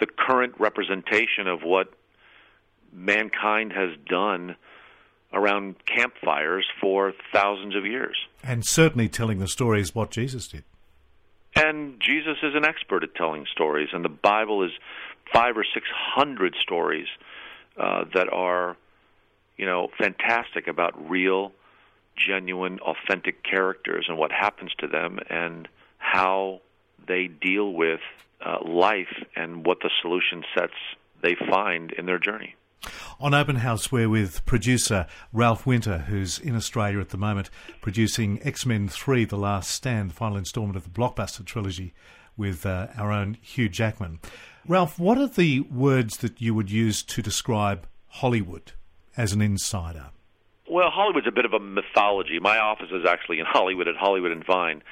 the 0.00 0.06
current 0.06 0.54
representation 0.58 1.46
of 1.46 1.62
what 1.62 1.92
mankind 2.92 3.72
has 3.72 3.90
done 4.08 4.56
around 5.32 5.74
campfires 5.84 6.66
for 6.80 7.12
thousands 7.32 7.76
of 7.76 7.84
years. 7.84 8.16
And 8.42 8.64
certainly 8.64 9.08
telling 9.08 9.40
the 9.40 9.48
stories 9.48 9.94
what 9.94 10.10
Jesus 10.10 10.48
did. 10.48 10.64
And 11.54 12.00
Jesus 12.00 12.38
is 12.42 12.54
an 12.54 12.64
expert 12.64 13.02
at 13.02 13.14
telling 13.14 13.44
stories, 13.50 13.88
and 13.92 14.04
the 14.04 14.08
Bible 14.08 14.62
is 14.62 14.70
five 15.32 15.56
or 15.56 15.64
six 15.74 15.86
hundred 15.92 16.54
stories 16.60 17.08
uh, 17.76 18.04
that 18.14 18.32
are, 18.32 18.76
you 19.56 19.66
know, 19.66 19.88
fantastic 19.98 20.68
about 20.68 21.10
real, 21.10 21.52
genuine, 22.18 22.78
authentic 22.80 23.42
characters 23.44 24.06
and 24.08 24.18
what 24.18 24.32
happens 24.32 24.72
to 24.78 24.86
them 24.86 25.18
and 25.30 25.68
how 25.98 26.60
they 27.06 27.26
deal 27.26 27.72
with 27.72 28.00
uh, 28.44 28.58
life 28.64 29.24
and 29.36 29.66
what 29.66 29.78
the 29.80 29.90
solution 30.02 30.44
sets 30.56 30.74
they 31.22 31.34
find 31.50 31.92
in 31.92 32.06
their 32.06 32.18
journey. 32.18 32.54
On 33.20 33.34
Open 33.34 33.56
House, 33.56 33.90
we're 33.90 34.08
with 34.08 34.44
producer 34.46 35.06
Ralph 35.32 35.66
Winter, 35.66 35.98
who's 35.98 36.38
in 36.38 36.54
Australia 36.54 37.00
at 37.00 37.08
the 37.08 37.16
moment 37.16 37.50
producing 37.80 38.40
X 38.44 38.64
Men 38.64 38.88
3 38.88 39.24
The 39.24 39.36
Last 39.36 39.70
Stand, 39.70 40.10
the 40.10 40.14
final 40.14 40.36
instalment 40.36 40.76
of 40.76 40.84
the 40.84 40.90
blockbuster 40.90 41.44
trilogy 41.44 41.92
with 42.36 42.64
uh, 42.64 42.86
our 42.96 43.10
own 43.10 43.36
Hugh 43.42 43.68
Jackman. 43.68 44.20
Ralph, 44.66 44.98
what 44.98 45.18
are 45.18 45.26
the 45.26 45.60
words 45.60 46.18
that 46.18 46.40
you 46.40 46.54
would 46.54 46.70
use 46.70 47.02
to 47.02 47.20
describe 47.20 47.88
Hollywood 48.06 48.72
as 49.16 49.32
an 49.32 49.42
insider? 49.42 50.10
Well, 50.70 50.90
Hollywood's 50.90 51.26
a 51.26 51.32
bit 51.32 51.44
of 51.44 51.52
a 51.54 51.60
mythology. 51.60 52.38
My 52.40 52.58
office 52.58 52.90
is 52.92 53.06
actually 53.08 53.40
in 53.40 53.46
Hollywood 53.46 53.88
at 53.88 53.96
Hollywood 53.96 54.32
and 54.32 54.44
Vine, 54.44 54.82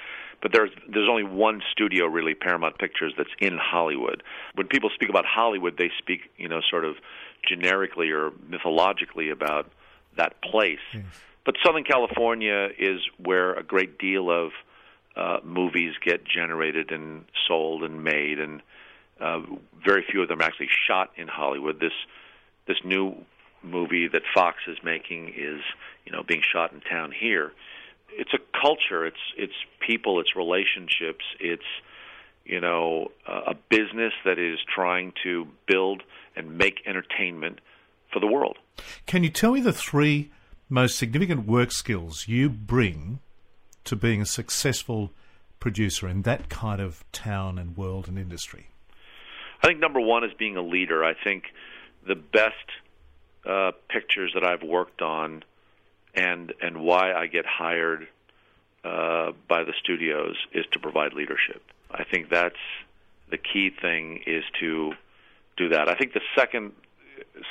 but 0.40 0.52
there's 0.52 0.70
there's 0.88 1.08
only 1.08 1.24
one 1.24 1.62
studio 1.72 2.06
really, 2.06 2.34
Paramount 2.34 2.78
Pictures, 2.78 3.12
that's 3.16 3.30
in 3.40 3.58
Hollywood. 3.58 4.22
When 4.54 4.68
people 4.68 4.90
speak 4.94 5.10
about 5.10 5.24
Hollywood, 5.26 5.76
they 5.76 5.90
speak, 5.98 6.30
you 6.36 6.48
know, 6.48 6.60
sort 6.68 6.84
of 6.84 6.96
generically 7.46 8.10
or 8.10 8.32
mythologically 8.48 9.30
about 9.30 9.70
that 10.16 10.40
place. 10.42 10.78
Yes. 10.94 11.04
But 11.44 11.56
Southern 11.64 11.84
California 11.84 12.68
is 12.78 13.00
where 13.18 13.54
a 13.54 13.62
great 13.62 13.98
deal 13.98 14.30
of 14.30 14.50
uh, 15.14 15.38
movies 15.44 15.94
get 16.04 16.24
generated 16.24 16.90
and 16.90 17.24
sold 17.46 17.84
and 17.84 18.02
made, 18.02 18.40
and 18.40 18.62
uh, 19.20 19.40
very 19.84 20.04
few 20.10 20.22
of 20.22 20.28
them 20.28 20.40
are 20.40 20.44
actually 20.44 20.68
shot 20.86 21.12
in 21.16 21.28
Hollywood. 21.28 21.80
This 21.80 21.92
this 22.66 22.78
new 22.84 23.14
movie 23.66 24.08
that 24.08 24.22
Fox 24.34 24.58
is 24.66 24.78
making 24.82 25.28
is 25.36 25.60
you 26.04 26.12
know 26.12 26.22
being 26.22 26.42
shot 26.42 26.72
in 26.72 26.80
town 26.80 27.12
here. 27.12 27.52
It's 28.10 28.32
a 28.32 28.38
culture. 28.58 29.06
It's 29.06 29.16
it's 29.36 29.54
people. 29.80 30.20
It's 30.20 30.34
relationships. 30.36 31.24
It's 31.40 31.64
you 32.44 32.60
know 32.60 33.10
a 33.26 33.54
business 33.68 34.12
that 34.24 34.38
is 34.38 34.58
trying 34.74 35.12
to 35.24 35.46
build 35.66 36.02
and 36.34 36.56
make 36.58 36.82
entertainment 36.86 37.60
for 38.12 38.20
the 38.20 38.26
world. 38.26 38.58
Can 39.06 39.24
you 39.24 39.30
tell 39.30 39.52
me 39.52 39.60
the 39.60 39.72
three 39.72 40.30
most 40.68 40.96
significant 40.96 41.46
work 41.46 41.72
skills 41.72 42.26
you 42.26 42.48
bring 42.48 43.20
to 43.84 43.96
being 43.96 44.20
a 44.20 44.26
successful 44.26 45.12
producer 45.60 46.08
in 46.08 46.22
that 46.22 46.48
kind 46.48 46.80
of 46.80 47.04
town 47.12 47.58
and 47.58 47.76
world 47.76 48.08
and 48.08 48.18
industry? 48.18 48.68
I 49.62 49.68
think 49.68 49.80
number 49.80 50.00
one 50.00 50.24
is 50.24 50.32
being 50.38 50.56
a 50.56 50.62
leader. 50.62 51.04
I 51.04 51.14
think 51.14 51.44
the 52.06 52.14
best 52.14 52.54
uh, 53.46 53.72
pictures 53.88 54.32
that 54.34 54.44
I've 54.44 54.62
worked 54.62 55.02
on 55.02 55.44
and 56.14 56.52
and 56.60 56.80
why 56.80 57.12
I 57.12 57.26
get 57.26 57.44
hired 57.46 58.08
uh, 58.84 59.32
by 59.48 59.64
the 59.64 59.72
studios 59.82 60.36
is 60.52 60.64
to 60.72 60.78
provide 60.78 61.12
leadership. 61.12 61.62
I 61.90 62.04
think 62.04 62.30
that's 62.30 62.56
the 63.30 63.38
key 63.38 63.70
thing 63.70 64.22
is 64.26 64.44
to 64.60 64.92
do 65.56 65.68
that. 65.70 65.88
I 65.88 65.94
think 65.94 66.12
the 66.12 66.20
second 66.36 66.72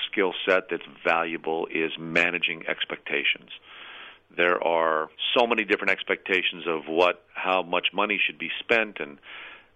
skill 0.09 0.33
set 0.45 0.69
that's 0.69 0.83
valuable 1.03 1.67
is 1.67 1.91
managing 1.99 2.67
expectations. 2.67 3.49
There 4.35 4.61
are 4.63 5.09
so 5.37 5.47
many 5.47 5.63
different 5.63 5.91
expectations 5.91 6.65
of 6.67 6.87
what 6.87 7.23
how 7.33 7.61
much 7.63 7.87
money 7.93 8.19
should 8.23 8.37
be 8.37 8.49
spent 8.59 8.99
and 8.99 9.17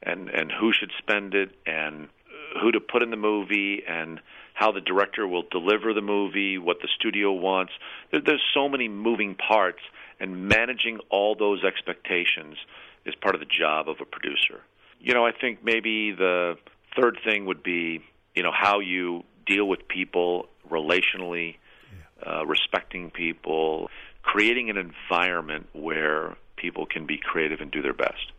and 0.01 0.29
and 0.29 0.51
who 0.51 0.73
should 0.73 0.91
spend 0.97 1.33
it 1.33 1.51
and 1.65 2.09
who 2.61 2.71
to 2.71 2.79
put 2.79 3.03
in 3.03 3.09
the 3.09 3.17
movie 3.17 3.83
and 3.87 4.19
how 4.59 4.73
the 4.73 4.81
director 4.81 5.25
will 5.25 5.43
deliver 5.49 5.93
the 5.93 6.01
movie, 6.01 6.57
what 6.57 6.81
the 6.81 6.89
studio 6.93 7.31
wants. 7.31 7.71
There, 8.11 8.19
there's 8.19 8.43
so 8.53 8.67
many 8.67 8.89
moving 8.89 9.33
parts, 9.35 9.79
and 10.19 10.49
managing 10.49 10.99
all 11.09 11.33
those 11.33 11.63
expectations 11.63 12.57
is 13.05 13.15
part 13.15 13.35
of 13.35 13.39
the 13.39 13.47
job 13.47 13.87
of 13.87 14.01
a 14.01 14.05
producer. 14.05 14.59
You 14.99 15.13
know, 15.13 15.25
I 15.25 15.31
think 15.31 15.63
maybe 15.63 16.11
the 16.11 16.55
third 16.93 17.19
thing 17.23 17.45
would 17.45 17.63
be, 17.63 18.03
you 18.35 18.43
know, 18.43 18.51
how 18.51 18.81
you 18.81 19.23
deal 19.45 19.65
with 19.65 19.87
people 19.87 20.47
relationally, 20.69 21.55
uh, 22.27 22.45
respecting 22.45 23.11
people, 23.11 23.89
creating 24.23 24.69
an 24.69 24.75
environment 24.75 25.69
where 25.71 26.35
people 26.57 26.85
can 26.85 27.05
be 27.05 27.17
creative 27.17 27.61
and 27.61 27.71
do 27.71 27.81
their 27.81 27.93
best. 27.93 28.33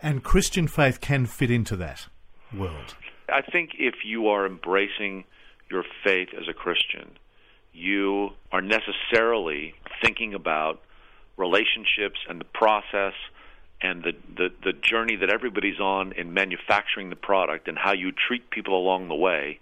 And 0.00 0.24
Christian 0.24 0.68
faith 0.68 1.02
can 1.02 1.26
fit 1.26 1.50
into 1.50 1.76
that 1.76 2.06
world. 2.56 2.94
I 3.28 3.42
think 3.42 3.72
if 3.78 3.96
you 4.06 4.28
are 4.28 4.46
embracing 4.46 5.24
your 5.70 5.84
faith 6.04 6.28
as 6.38 6.48
a 6.48 6.52
Christian, 6.52 7.10
you 7.72 8.30
are 8.52 8.62
necessarily 8.62 9.74
thinking 10.02 10.34
about 10.34 10.80
relationships 11.36 12.20
and 12.28 12.40
the 12.40 12.44
process 12.44 13.14
and 13.80 14.02
the, 14.02 14.12
the, 14.36 14.48
the 14.64 14.72
journey 14.72 15.16
that 15.16 15.30
everybody's 15.30 15.80
on 15.80 16.12
in 16.12 16.32
manufacturing 16.32 17.10
the 17.10 17.16
product 17.16 17.68
and 17.68 17.76
how 17.76 17.92
you 17.92 18.12
treat 18.12 18.50
people 18.50 18.78
along 18.78 19.08
the 19.08 19.14
way 19.14 19.58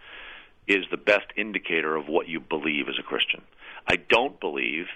is 0.68 0.85
the 0.90 0.97
best 0.97 1.26
indicator 1.37 1.97
of 1.97 2.06
what 2.06 2.28
you 2.28 2.38
believe 2.38 2.88
as 2.88 2.99
a 2.99 3.02
Christian. 3.02 3.42
I 3.88 3.97
don't 3.97 4.38
believe 4.38 4.87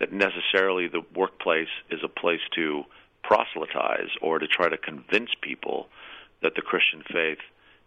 that 0.00 0.12
necessarily 0.12 0.88
the 0.88 1.02
workplace 1.14 1.68
is 1.90 2.00
a 2.04 2.08
place 2.08 2.40
to 2.56 2.82
proselytize 3.22 4.10
or 4.20 4.38
to 4.38 4.46
try 4.46 4.68
to 4.68 4.76
convince 4.76 5.30
people 5.40 5.88
that 6.42 6.54
the 6.56 6.62
Christian 6.62 7.02
faith 7.10 7.38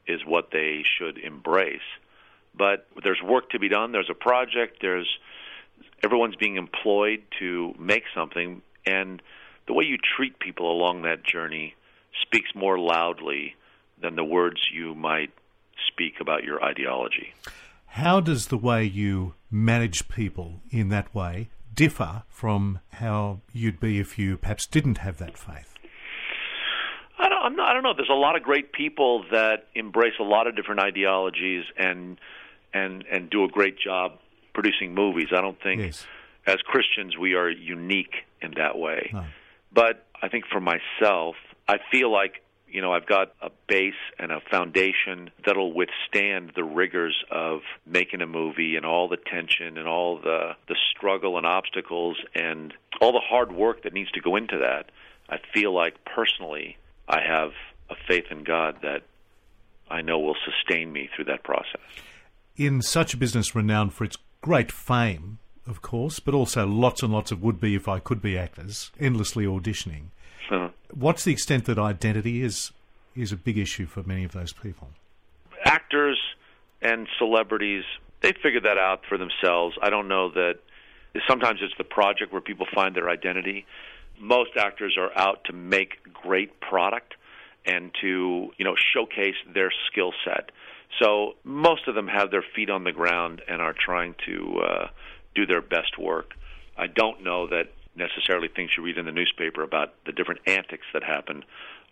is 0.07 0.21
what 0.25 0.49
they 0.51 0.83
should 0.97 1.17
embrace. 1.17 1.79
But 2.57 2.87
there's 3.03 3.21
work 3.21 3.51
to 3.51 3.59
be 3.59 3.69
done. 3.69 3.91
There's 3.91 4.09
a 4.09 4.15
project. 4.15 4.77
There's 4.81 5.07
everyone's 6.03 6.35
being 6.35 6.55
employed 6.55 7.23
to 7.39 7.73
make 7.79 8.03
something, 8.15 8.61
and 8.85 9.21
the 9.67 9.73
way 9.73 9.85
you 9.85 9.97
treat 9.97 10.39
people 10.39 10.71
along 10.71 11.03
that 11.03 11.23
journey 11.23 11.75
speaks 12.21 12.49
more 12.55 12.79
loudly 12.79 13.55
than 14.01 14.15
the 14.15 14.23
words 14.23 14.69
you 14.71 14.95
might 14.95 15.31
speak 15.87 16.15
about 16.19 16.43
your 16.43 16.63
ideology. 16.63 17.33
How 17.87 18.19
does 18.19 18.47
the 18.47 18.57
way 18.57 18.83
you 18.83 19.33
manage 19.49 20.07
people 20.07 20.61
in 20.69 20.89
that 20.89 21.13
way 21.13 21.49
differ 21.73 22.23
from 22.27 22.79
how 22.93 23.41
you'd 23.53 23.79
be 23.79 23.99
if 23.99 24.17
you 24.17 24.37
perhaps 24.37 24.65
didn't 24.65 24.99
have 24.99 25.17
that 25.17 25.37
faith? 25.37 25.73
I 27.19 27.29
don't, 27.29 27.55
not, 27.55 27.69
I 27.69 27.73
don't 27.73 27.83
know. 27.83 27.93
There's 27.95 28.09
a 28.09 28.13
lot 28.13 28.35
of 28.35 28.43
great 28.43 28.71
people 28.71 29.25
that 29.31 29.67
embrace 29.73 30.13
a 30.19 30.23
lot 30.23 30.47
of 30.47 30.55
different 30.55 30.81
ideologies 30.81 31.65
and 31.77 32.19
and 32.73 33.05
and 33.11 33.29
do 33.29 33.43
a 33.43 33.47
great 33.47 33.77
job 33.79 34.13
producing 34.53 34.93
movies. 34.93 35.27
I 35.31 35.41
don't 35.41 35.61
think 35.61 35.81
yes. 35.81 36.05
as 36.45 36.57
Christians 36.65 37.17
we 37.17 37.35
are 37.35 37.49
unique 37.49 38.25
in 38.41 38.53
that 38.57 38.77
way. 38.77 39.09
No. 39.13 39.25
But 39.71 40.05
I 40.21 40.29
think 40.29 40.45
for 40.47 40.59
myself, 40.59 41.35
I 41.67 41.77
feel 41.91 42.11
like 42.11 42.41
you 42.69 42.81
know, 42.81 42.91
I've 42.91 43.05
got 43.05 43.33
a 43.41 43.49
base 43.67 43.93
and 44.19 44.31
a 44.31 44.41
foundation 44.51 45.31
that'll 45.45 45.73
withstand 45.73 46.51
the 46.55 46.63
rigors 46.63 47.15
of 47.31 47.61
making 47.85 48.21
a 48.21 48.27
movie 48.27 48.75
and 48.75 48.85
all 48.85 49.07
the 49.07 49.17
tension 49.17 49.77
and 49.77 49.87
all 49.87 50.17
the 50.17 50.55
the 50.67 50.75
struggle 50.91 51.37
and 51.37 51.45
obstacles 51.45 52.17
and 52.35 52.73
all 52.99 53.13
the 53.13 53.21
hard 53.23 53.51
work 53.51 53.83
that 53.83 53.93
needs 53.93 54.11
to 54.11 54.21
go 54.21 54.35
into 54.35 54.57
that. 54.59 54.91
I 55.29 55.39
feel 55.53 55.73
like 55.73 56.03
personally 56.05 56.77
I 57.07 57.21
have 57.21 57.51
a 57.89 57.95
faith 58.07 58.25
in 58.31 58.43
God 58.43 58.79
that 58.81 59.03
I 59.89 60.01
know 60.01 60.19
will 60.19 60.37
sustain 60.45 60.91
me 60.91 61.09
through 61.15 61.25
that 61.25 61.43
process. 61.43 61.79
In 62.57 62.81
such 62.81 63.13
a 63.13 63.17
business 63.17 63.53
renowned 63.53 63.93
for 63.93 64.03
its 64.03 64.17
great 64.41 64.71
fame, 64.71 65.37
of 65.67 65.83
course, 65.83 66.19
but 66.19 66.33
also 66.33 66.65
lots 66.65 67.03
and 67.03 67.13
lots 67.13 67.31
of 67.31 67.43
would 67.43 67.59
be 67.59 67.75
if 67.75 67.87
I 67.87 67.99
could 67.99 68.19
be 68.19 68.35
actors, 68.35 68.91
endlessly 68.99 69.45
auditioning. 69.45 70.05
Uh-huh. 70.49 70.69
What's 70.91 71.23
the 71.23 71.31
extent 71.31 71.65
that 71.65 71.77
identity 71.77 72.41
is 72.41 72.71
is 73.15 73.31
a 73.31 73.35
big 73.35 73.57
issue 73.57 73.85
for 73.85 74.01
many 74.03 74.23
of 74.23 74.31
those 74.31 74.53
people? 74.53 74.89
Actors 75.65 76.19
and 76.81 77.07
celebrities, 77.17 77.83
they 78.21 78.31
figure 78.31 78.61
that 78.61 78.77
out 78.77 79.01
for 79.07 79.17
themselves. 79.17 79.75
I 79.81 79.89
don't 79.89 80.07
know 80.07 80.31
that 80.31 80.59
sometimes 81.27 81.59
it's 81.61 81.73
the 81.77 81.83
project 81.83 82.31
where 82.31 82.41
people 82.41 82.65
find 82.73 82.95
their 82.95 83.09
identity. 83.09 83.65
Most 84.19 84.51
actors 84.57 84.97
are 84.97 85.15
out 85.15 85.43
to 85.45 85.53
make 85.53 86.11
great 86.11 86.59
product 86.59 87.15
and 87.65 87.91
to, 88.01 88.51
you 88.57 88.65
know, 88.65 88.75
showcase 88.75 89.35
their 89.53 89.71
skill 89.91 90.13
set. 90.23 90.51
So 90.99 91.33
most 91.43 91.87
of 91.87 91.95
them 91.95 92.07
have 92.07 92.31
their 92.31 92.43
feet 92.55 92.69
on 92.69 92.83
the 92.83 92.91
ground 92.91 93.41
and 93.47 93.61
are 93.61 93.73
trying 93.73 94.15
to 94.25 94.59
uh, 94.59 94.87
do 95.35 95.45
their 95.45 95.61
best 95.61 95.97
work. 95.99 96.33
I 96.77 96.87
don't 96.87 97.23
know 97.23 97.47
that 97.47 97.71
necessarily 97.95 98.47
things 98.47 98.71
you 98.77 98.83
read 98.83 98.97
in 98.97 99.05
the 99.05 99.11
newspaper 99.11 99.63
about 99.63 99.93
the 100.05 100.11
different 100.11 100.41
antics 100.47 100.85
that 100.93 101.03
happen 101.03 101.43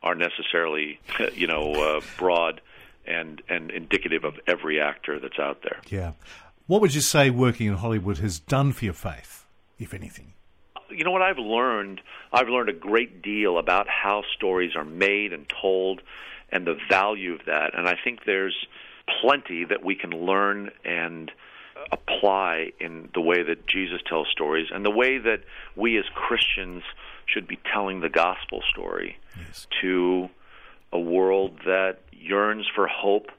are 0.04 0.16
necessarily, 0.16 1.00
you 1.34 1.48
know, 1.48 1.74
uh, 1.74 2.02
broad 2.18 2.62
and 3.08 3.42
and 3.50 3.70
indicative 3.70 4.24
of 4.24 4.34
every 4.48 4.82
actor 4.82 5.20
that's 5.20 5.40
out 5.40 5.62
there. 5.64 5.80
Yeah. 5.90 6.14
What 6.68 6.82
would 6.82 6.96
you 6.96 7.02
say 7.02 7.30
working 7.30 7.68
in 7.68 7.76
Hollywood 7.76 8.18
has 8.20 8.40
done 8.40 8.72
for 8.72 8.86
your 8.86 8.94
faith, 8.96 9.46
if 9.78 9.94
anything? 9.94 10.34
You 10.90 11.04
know 11.04 11.12
what 11.12 11.22
I've 11.22 11.38
learned? 11.38 12.02
I've 12.34 12.48
learned 12.48 12.70
a 12.70 12.74
great 12.74 13.22
deal 13.22 13.58
about 13.58 13.88
how 13.88 14.24
stories 14.36 14.76
are 14.76 14.86
made 14.86 15.34
and 15.34 15.46
told 15.62 16.02
and 16.52 16.66
the 16.66 16.78
value 16.90 17.34
of 17.34 17.46
that. 17.46 17.78
And 17.78 17.88
I 17.88 17.96
think 18.02 18.26
there's 18.26 18.68
plenty 19.22 19.66
that 19.66 19.84
we 19.84 19.96
can 19.96 20.12
learn 20.12 20.72
and 20.84 21.32
apply 21.92 22.72
in 22.80 23.10
the 23.14 23.22
way 23.22 23.44
that 23.44 23.68
Jesus 23.68 24.02
tells 24.08 24.28
stories 24.30 24.68
and 24.74 24.86
the 24.86 24.92
way 24.92 25.18
that 25.18 25.42
we 25.76 25.98
as 25.98 26.06
Christians 26.14 26.84
should 27.26 27.48
be 27.48 27.60
telling 27.72 28.02
the 28.02 28.10
gospel 28.10 28.62
story 28.70 29.18
yes. 29.38 29.68
to 29.82 30.30
a 30.92 31.00
world 31.00 31.60
that 31.66 32.00
yearns 32.12 32.66
for 32.74 32.88
hope 32.88 33.32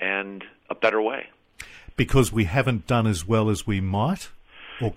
and 0.00 0.44
a 0.70 0.74
better 0.74 1.00
way. 1.00 1.26
Because 1.96 2.32
we 2.32 2.44
haven't 2.44 2.86
done 2.86 3.06
as 3.06 3.26
well 3.26 3.50
as 3.50 3.66
we 3.66 3.80
might? 3.80 4.30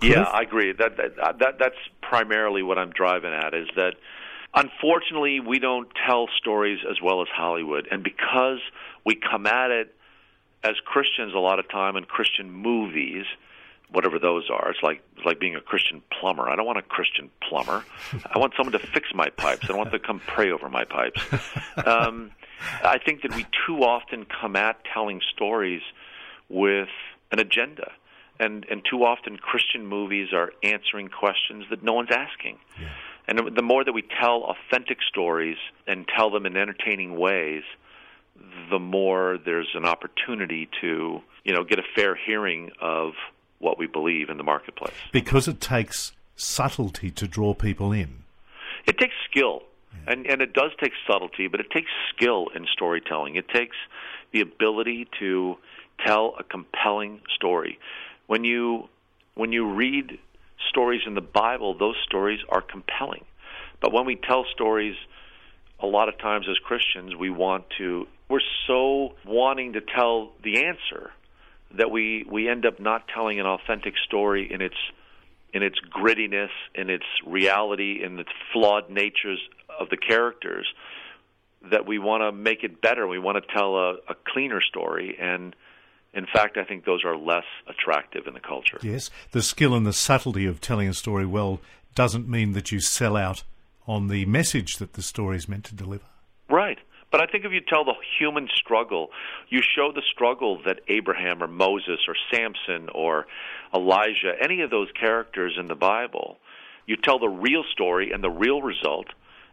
yeah, 0.00 0.22
I 0.22 0.42
agree. 0.42 0.72
That, 0.72 0.96
that, 0.96 1.38
that 1.40 1.58
that's 1.58 1.76
primarily 2.00 2.62
what 2.62 2.78
I'm 2.78 2.90
driving 2.90 3.32
at 3.32 3.52
is 3.52 3.66
that 3.74 3.94
Unfortunately, 4.54 5.40
we 5.40 5.58
don't 5.58 5.88
tell 6.06 6.28
stories 6.38 6.80
as 6.88 7.00
well 7.00 7.22
as 7.22 7.28
Hollywood, 7.34 7.88
and 7.90 8.02
because 8.02 8.60
we 9.04 9.14
come 9.14 9.46
at 9.46 9.70
it 9.70 9.94
as 10.62 10.74
Christians 10.84 11.34
a 11.34 11.38
lot 11.38 11.58
of 11.58 11.68
time 11.68 11.96
in 11.96 12.04
Christian 12.04 12.50
movies, 12.50 13.24
whatever 13.90 14.18
those 14.18 14.48
are. 14.50 14.70
It's 14.70 14.82
like 14.82 15.02
it's 15.16 15.26
like 15.26 15.40
being 15.40 15.56
a 15.56 15.60
Christian 15.60 16.02
plumber. 16.20 16.48
I 16.48 16.56
don't 16.56 16.66
want 16.66 16.78
a 16.78 16.82
Christian 16.82 17.30
plumber. 17.46 17.84
I 18.34 18.38
want 18.38 18.54
someone 18.56 18.72
to 18.72 18.78
fix 18.78 19.08
my 19.14 19.28
pipes. 19.30 19.64
I 19.64 19.68
don't 19.68 19.78
want 19.78 19.90
them 19.90 20.00
to 20.00 20.06
come 20.06 20.20
pray 20.20 20.50
over 20.50 20.68
my 20.68 20.84
pipes. 20.84 21.22
Um, 21.84 22.30
I 22.84 22.98
think 22.98 23.22
that 23.22 23.34
we 23.34 23.44
too 23.66 23.82
often 23.82 24.24
come 24.24 24.54
at 24.56 24.82
telling 24.92 25.20
stories 25.34 25.82
with 26.48 26.88
an 27.30 27.38
agenda. 27.40 27.92
And 28.38 28.66
and 28.70 28.82
too 28.88 29.04
often 29.04 29.36
Christian 29.36 29.86
movies 29.86 30.32
are 30.32 30.52
answering 30.62 31.08
questions 31.08 31.64
that 31.70 31.82
no 31.82 31.92
one's 31.92 32.10
asking. 32.10 32.58
Yeah. 32.80 32.88
And 33.28 33.54
the 33.54 33.62
more 33.62 33.84
that 33.84 33.92
we 33.92 34.02
tell 34.02 34.42
authentic 34.44 34.98
stories 35.08 35.56
and 35.86 36.06
tell 36.08 36.30
them 36.30 36.44
in 36.46 36.56
entertaining 36.56 37.16
ways, 37.16 37.62
the 38.70 38.78
more 38.78 39.38
there's 39.44 39.68
an 39.74 39.84
opportunity 39.84 40.68
to, 40.80 41.20
you 41.44 41.52
know, 41.52 41.64
get 41.64 41.78
a 41.78 41.84
fair 41.94 42.14
hearing 42.14 42.70
of 42.80 43.12
what 43.58 43.78
we 43.78 43.86
believe 43.86 44.28
in 44.28 44.38
the 44.38 44.42
marketplace. 44.42 44.94
Because 45.12 45.46
it 45.46 45.60
takes 45.60 46.12
subtlety 46.34 47.10
to 47.12 47.28
draw 47.28 47.54
people 47.54 47.92
in. 47.92 48.24
It 48.86 48.98
takes 48.98 49.14
skill. 49.30 49.62
Yeah. 49.92 50.12
And 50.12 50.26
and 50.26 50.42
it 50.42 50.52
does 50.52 50.72
take 50.80 50.92
subtlety, 51.06 51.46
but 51.46 51.60
it 51.60 51.70
takes 51.70 51.90
skill 52.14 52.48
in 52.54 52.66
storytelling. 52.72 53.36
It 53.36 53.48
takes 53.48 53.76
the 54.32 54.40
ability 54.40 55.06
to 55.20 55.56
tell 56.04 56.34
a 56.38 56.42
compelling 56.42 57.20
story. 57.34 57.78
When 58.26 58.44
you 58.44 58.88
when 59.34 59.52
you 59.52 59.72
read 59.72 60.18
stories 60.72 61.02
in 61.06 61.14
the 61.14 61.20
Bible, 61.20 61.76
those 61.78 61.96
stories 62.02 62.40
are 62.48 62.62
compelling. 62.62 63.24
But 63.80 63.92
when 63.92 64.06
we 64.06 64.16
tell 64.16 64.46
stories 64.54 64.96
a 65.78 65.86
lot 65.86 66.08
of 66.08 66.18
times 66.18 66.46
as 66.48 66.56
Christians, 66.58 67.14
we 67.14 67.30
want 67.30 67.64
to 67.78 68.06
we're 68.28 68.40
so 68.66 69.14
wanting 69.26 69.74
to 69.74 69.82
tell 69.82 70.32
the 70.42 70.64
answer 70.64 71.10
that 71.76 71.90
we 71.90 72.24
we 72.30 72.48
end 72.48 72.64
up 72.64 72.80
not 72.80 73.06
telling 73.08 73.38
an 73.40 73.46
authentic 73.46 73.94
story 74.06 74.50
in 74.50 74.62
its 74.62 74.76
in 75.52 75.62
its 75.62 75.78
grittiness, 75.80 76.48
in 76.74 76.88
its 76.88 77.04
reality, 77.26 78.02
in 78.02 78.18
its 78.18 78.30
flawed 78.52 78.88
natures 78.88 79.38
of 79.78 79.90
the 79.90 79.98
characters. 79.98 80.66
That 81.70 81.86
we 81.86 81.98
want 81.98 82.22
to 82.22 82.32
make 82.32 82.64
it 82.64 82.80
better. 82.80 83.06
We 83.06 83.18
want 83.20 83.44
to 83.44 83.52
tell 83.52 83.76
a, 83.76 83.90
a 84.08 84.16
cleaner 84.26 84.60
story, 84.60 85.16
and 85.20 85.54
in 86.14 86.26
fact, 86.26 86.56
I 86.56 86.64
think 86.64 86.84
those 86.84 87.04
are 87.04 87.16
less 87.16 87.44
attractive 87.66 88.26
in 88.26 88.34
the 88.34 88.40
culture. 88.40 88.78
Yes, 88.82 89.10
the 89.30 89.42
skill 89.42 89.74
and 89.74 89.86
the 89.86 89.92
subtlety 89.92 90.46
of 90.46 90.60
telling 90.60 90.88
a 90.88 90.94
story 90.94 91.26
well 91.26 91.60
doesn't 91.94 92.28
mean 92.28 92.52
that 92.52 92.70
you 92.70 92.80
sell 92.80 93.16
out 93.16 93.44
on 93.86 94.08
the 94.08 94.24
message 94.26 94.76
that 94.76 94.92
the 94.92 95.02
story 95.02 95.36
is 95.36 95.48
meant 95.48 95.64
to 95.64 95.74
deliver. 95.74 96.04
Right. 96.48 96.78
But 97.10 97.20
I 97.20 97.26
think 97.26 97.44
if 97.44 97.52
you 97.52 97.60
tell 97.60 97.84
the 97.84 97.94
human 98.18 98.48
struggle, 98.54 99.10
you 99.50 99.60
show 99.62 99.92
the 99.92 100.02
struggle 100.10 100.62
that 100.64 100.80
Abraham 100.88 101.42
or 101.42 101.46
Moses 101.46 102.00
or 102.08 102.14
Samson 102.32 102.88
or 102.94 103.26
Elijah, 103.74 104.34
any 104.40 104.62
of 104.62 104.70
those 104.70 104.88
characters 104.98 105.56
in 105.58 105.66
the 105.66 105.74
Bible, 105.74 106.38
you 106.86 106.96
tell 106.96 107.18
the 107.18 107.28
real 107.28 107.64
story 107.70 108.12
and 108.12 108.24
the 108.24 108.30
real 108.30 108.62
result, 108.62 109.08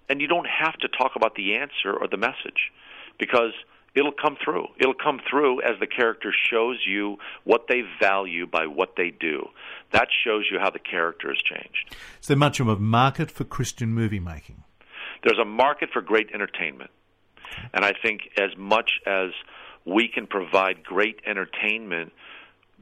and 0.08 0.22
you 0.22 0.28
don't 0.28 0.48
have 0.48 0.78
to 0.78 0.88
talk 0.88 1.16
about 1.16 1.36
the 1.36 1.56
answer 1.56 1.94
or 1.94 2.08
the 2.08 2.18
message 2.18 2.72
because 3.18 3.52
it'll 3.96 4.12
come 4.12 4.38
through. 4.44 4.68
It'll 4.80 4.94
come 4.94 5.20
through 5.30 5.62
as 5.62 5.80
the 5.80 5.88
character 5.88 6.34
shows 6.52 6.78
you 6.86 7.18
what 7.44 7.68
they 7.68 7.84
value 8.02 8.46
by 8.46 8.68
what 8.68 8.96
they 8.96 9.12
do. 9.12 9.50
That 9.92 10.08
shows 10.24 10.46
you 10.52 10.60
how 10.60 10.70
the 10.70 10.80
character 10.80 11.30
has 11.30 11.38
changed. 11.38 11.96
Is 12.22 12.28
there 12.28 12.38
much 12.38 12.60
of 12.60 12.68
a 12.68 12.76
market 12.78 13.32
for 13.32 13.44
Christian 13.44 13.94
movie 13.94 14.20
making? 14.20 14.64
There's 15.24 15.40
a 15.40 15.46
market 15.46 15.90
for 15.92 16.02
great 16.02 16.30
entertainment. 16.34 16.92
And 17.74 17.84
I 17.84 17.94
think 18.02 18.22
as 18.38 18.56
much 18.58 19.00
as 19.06 19.32
we 19.86 20.08
can 20.08 20.28
provide 20.28 20.84
great 20.84 21.20
entertainment 21.26 22.14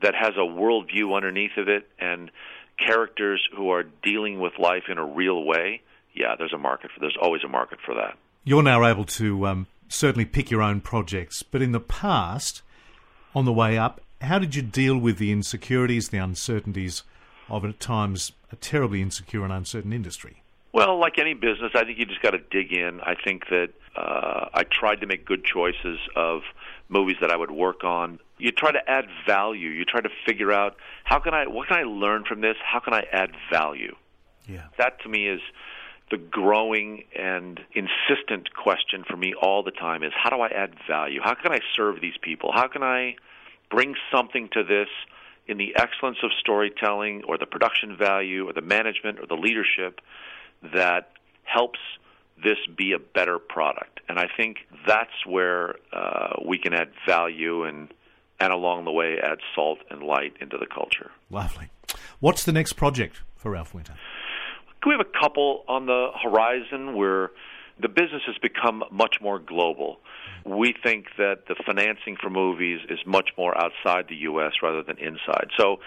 that 0.01 0.13
has 0.13 0.33
a 0.35 0.45
worldview 0.45 1.15
underneath 1.15 1.57
of 1.57 1.67
it 1.67 1.87
and 1.99 2.29
characters 2.77 3.41
who 3.55 3.69
are 3.71 3.83
dealing 4.03 4.39
with 4.39 4.53
life 4.59 4.83
in 4.89 4.97
a 4.97 5.05
real 5.05 5.43
way, 5.43 5.81
yeah, 6.13 6.35
there's 6.37 6.53
a 6.53 6.57
market 6.57 6.91
for. 6.93 6.99
There's 6.99 7.17
always 7.19 7.43
a 7.43 7.47
market 7.47 7.79
for 7.85 7.95
that. 7.95 8.17
You're 8.43 8.63
now 8.63 8.85
able 8.85 9.05
to 9.05 9.47
um, 9.47 9.67
certainly 9.87 10.25
pick 10.25 10.51
your 10.51 10.61
own 10.61 10.81
projects, 10.81 11.43
but 11.43 11.61
in 11.61 11.71
the 11.71 11.79
past, 11.79 12.61
on 13.35 13.45
the 13.45 13.53
way 13.53 13.77
up, 13.77 14.01
how 14.21 14.39
did 14.39 14.55
you 14.55 14.61
deal 14.61 14.97
with 14.97 15.17
the 15.17 15.31
insecurities, 15.31 16.09
the 16.09 16.17
uncertainties 16.17 17.03
of 17.49 17.63
at 17.63 17.79
times 17.79 18.31
a 18.51 18.55
terribly 18.55 19.01
insecure 19.01 19.43
and 19.43 19.53
uncertain 19.53 19.93
industry? 19.93 20.41
Well, 20.73 20.99
like 20.99 21.17
any 21.17 21.33
business, 21.33 21.71
I 21.75 21.85
think 21.85 21.97
you 21.97 22.05
just 22.05 22.21
got 22.21 22.31
to 22.31 22.39
dig 22.39 22.73
in. 22.73 22.99
I 23.01 23.15
think 23.15 23.47
that 23.49 23.69
uh, 23.95 24.49
I 24.53 24.63
tried 24.63 25.01
to 25.01 25.07
make 25.07 25.25
good 25.25 25.43
choices 25.43 25.99
of 26.15 26.41
movies 26.89 27.17
that 27.21 27.31
I 27.31 27.35
would 27.35 27.51
work 27.51 27.83
on. 27.83 28.19
You 28.37 28.51
try 28.51 28.71
to 28.71 28.89
add 28.89 29.05
value. 29.25 29.69
You 29.69 29.85
try 29.85 30.01
to 30.01 30.09
figure 30.25 30.51
out 30.51 30.75
how 31.03 31.19
can 31.19 31.33
I, 31.33 31.47
what 31.47 31.67
can 31.67 31.77
I 31.77 31.83
learn 31.83 32.25
from 32.25 32.41
this? 32.41 32.57
How 32.63 32.79
can 32.79 32.93
I 32.93 33.05
add 33.11 33.31
value? 33.51 33.95
Yeah. 34.45 34.65
That 34.77 35.01
to 35.01 35.09
me 35.09 35.27
is 35.27 35.41
the 36.09 36.17
growing 36.17 37.03
and 37.17 37.59
insistent 37.73 38.53
question 38.53 39.03
for 39.07 39.17
me 39.17 39.33
all 39.41 39.63
the 39.63 39.71
time 39.71 40.03
is 40.03 40.11
how 40.15 40.29
do 40.29 40.41
I 40.41 40.47
add 40.47 40.75
value? 40.87 41.19
How 41.21 41.33
can 41.33 41.51
I 41.51 41.59
serve 41.75 41.99
these 42.01 42.17
people? 42.21 42.51
How 42.53 42.67
can 42.67 42.83
I 42.83 43.15
bring 43.69 43.95
something 44.11 44.49
to 44.53 44.63
this 44.63 44.87
in 45.47 45.57
the 45.57 45.75
excellence 45.75 46.17
of 46.23 46.31
storytelling 46.39 47.23
or 47.27 47.37
the 47.37 47.45
production 47.45 47.97
value 47.97 48.47
or 48.47 48.53
the 48.53 48.61
management 48.61 49.19
or 49.19 49.27
the 49.27 49.35
leadership 49.35 49.99
that 50.73 51.11
helps 51.43 51.79
this 52.41 52.57
be 52.77 52.93
a 52.93 52.99
better 52.99 53.37
product? 53.37 53.99
And 54.07 54.17
I 54.17 54.27
think 54.35 54.57
that's 54.85 55.25
where 55.25 55.75
uh, 55.91 56.35
we 56.45 56.57
can 56.57 56.73
add 56.73 56.91
value 57.05 57.63
and 57.63 57.93
and 58.39 58.53
along 58.53 58.85
the 58.85 58.91
way 58.91 59.17
add 59.21 59.39
salt 59.55 59.79
and 59.89 60.03
light 60.03 60.33
into 60.39 60.59
the 60.59 60.67
culture. 60.67 61.09
Lovely. 61.31 61.69
What's 62.19 62.43
the 62.43 62.51
next 62.51 62.73
project 62.73 63.21
for 63.35 63.51
Ralph 63.51 63.73
Winter? 63.73 63.95
We 64.87 64.93
have 64.93 65.05
a 65.05 65.19
couple 65.19 65.65
on 65.67 65.85
the 65.85 66.09
horizon 66.23 66.95
where 66.95 67.31
the 67.79 67.89
business 67.89 68.21
has 68.25 68.37
become 68.41 68.83
much 68.89 69.17
more 69.21 69.37
global. 69.37 69.99
We 70.45 70.73
think 70.81 71.07
that 71.17 71.47
the 71.49 71.55
financing 71.65 72.15
for 72.15 72.29
movies 72.29 72.79
is 72.89 72.97
much 73.05 73.31
more 73.37 73.55
outside 73.57 74.05
the 74.07 74.15
U.S. 74.31 74.53
rather 74.63 74.81
than 74.83 74.97
inside. 74.97 75.49
So 75.59 75.79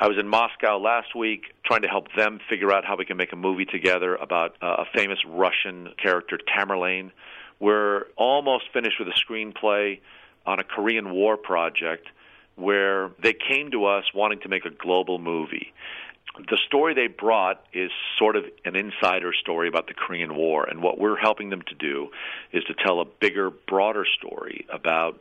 I 0.00 0.08
was 0.08 0.18
in 0.18 0.26
Moscow 0.26 0.78
last 0.78 1.14
week 1.14 1.42
trying 1.64 1.82
to 1.82 1.88
help 1.88 2.08
them 2.16 2.40
figure 2.50 2.72
out 2.72 2.84
how 2.84 2.96
we 2.96 3.04
can 3.04 3.16
make 3.16 3.32
a 3.32 3.36
movie 3.36 3.64
together 3.64 4.16
about 4.16 4.56
uh, 4.60 4.82
a 4.82 4.84
famous 4.92 5.18
Russian 5.24 5.90
character, 6.02 6.36
Tamerlane. 6.36 7.12
We're 7.60 8.06
almost 8.16 8.64
finished 8.72 8.96
with 8.98 9.08
a 9.08 9.12
screenplay 9.12 10.00
on 10.44 10.58
a 10.58 10.64
Korean 10.64 11.12
War 11.12 11.36
project 11.36 12.08
where 12.56 13.12
they 13.22 13.34
came 13.34 13.70
to 13.70 13.84
us 13.84 14.04
wanting 14.12 14.40
to 14.40 14.48
make 14.48 14.64
a 14.64 14.70
global 14.70 15.20
movie 15.20 15.72
the 16.38 16.58
story 16.66 16.94
they 16.94 17.08
brought 17.08 17.64
is 17.72 17.90
sort 18.18 18.36
of 18.36 18.44
an 18.64 18.76
insider 18.76 19.32
story 19.32 19.68
about 19.68 19.86
the 19.86 19.94
Korean 19.94 20.36
War, 20.36 20.64
and 20.64 20.82
what 20.82 20.98
we're 20.98 21.16
helping 21.16 21.50
them 21.50 21.62
to 21.62 21.74
do 21.74 22.08
is 22.52 22.64
to 22.64 22.74
tell 22.74 23.00
a 23.00 23.04
bigger, 23.04 23.50
broader 23.50 24.06
story 24.18 24.66
about 24.72 25.20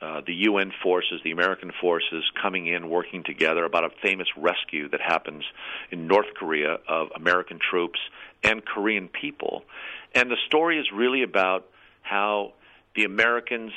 uh, 0.00 0.20
the 0.26 0.32
UN 0.32 0.72
forces, 0.82 1.20
the 1.24 1.32
American 1.32 1.72
forces 1.80 2.24
coming 2.40 2.66
in, 2.66 2.88
working 2.88 3.24
together 3.24 3.64
about 3.64 3.84
a 3.84 3.90
famous 4.00 4.28
rescue 4.36 4.88
that 4.90 5.00
happens 5.00 5.44
in 5.90 6.06
North 6.06 6.32
Korea 6.36 6.78
of 6.88 7.08
American 7.16 7.58
troops 7.58 7.98
and 8.44 8.64
Korean 8.64 9.08
people. 9.08 9.64
And 10.14 10.30
the 10.30 10.36
story 10.46 10.78
is 10.78 10.86
really 10.94 11.22
about 11.22 11.66
how 12.02 12.52
the 12.94 13.04
Americans 13.04 13.72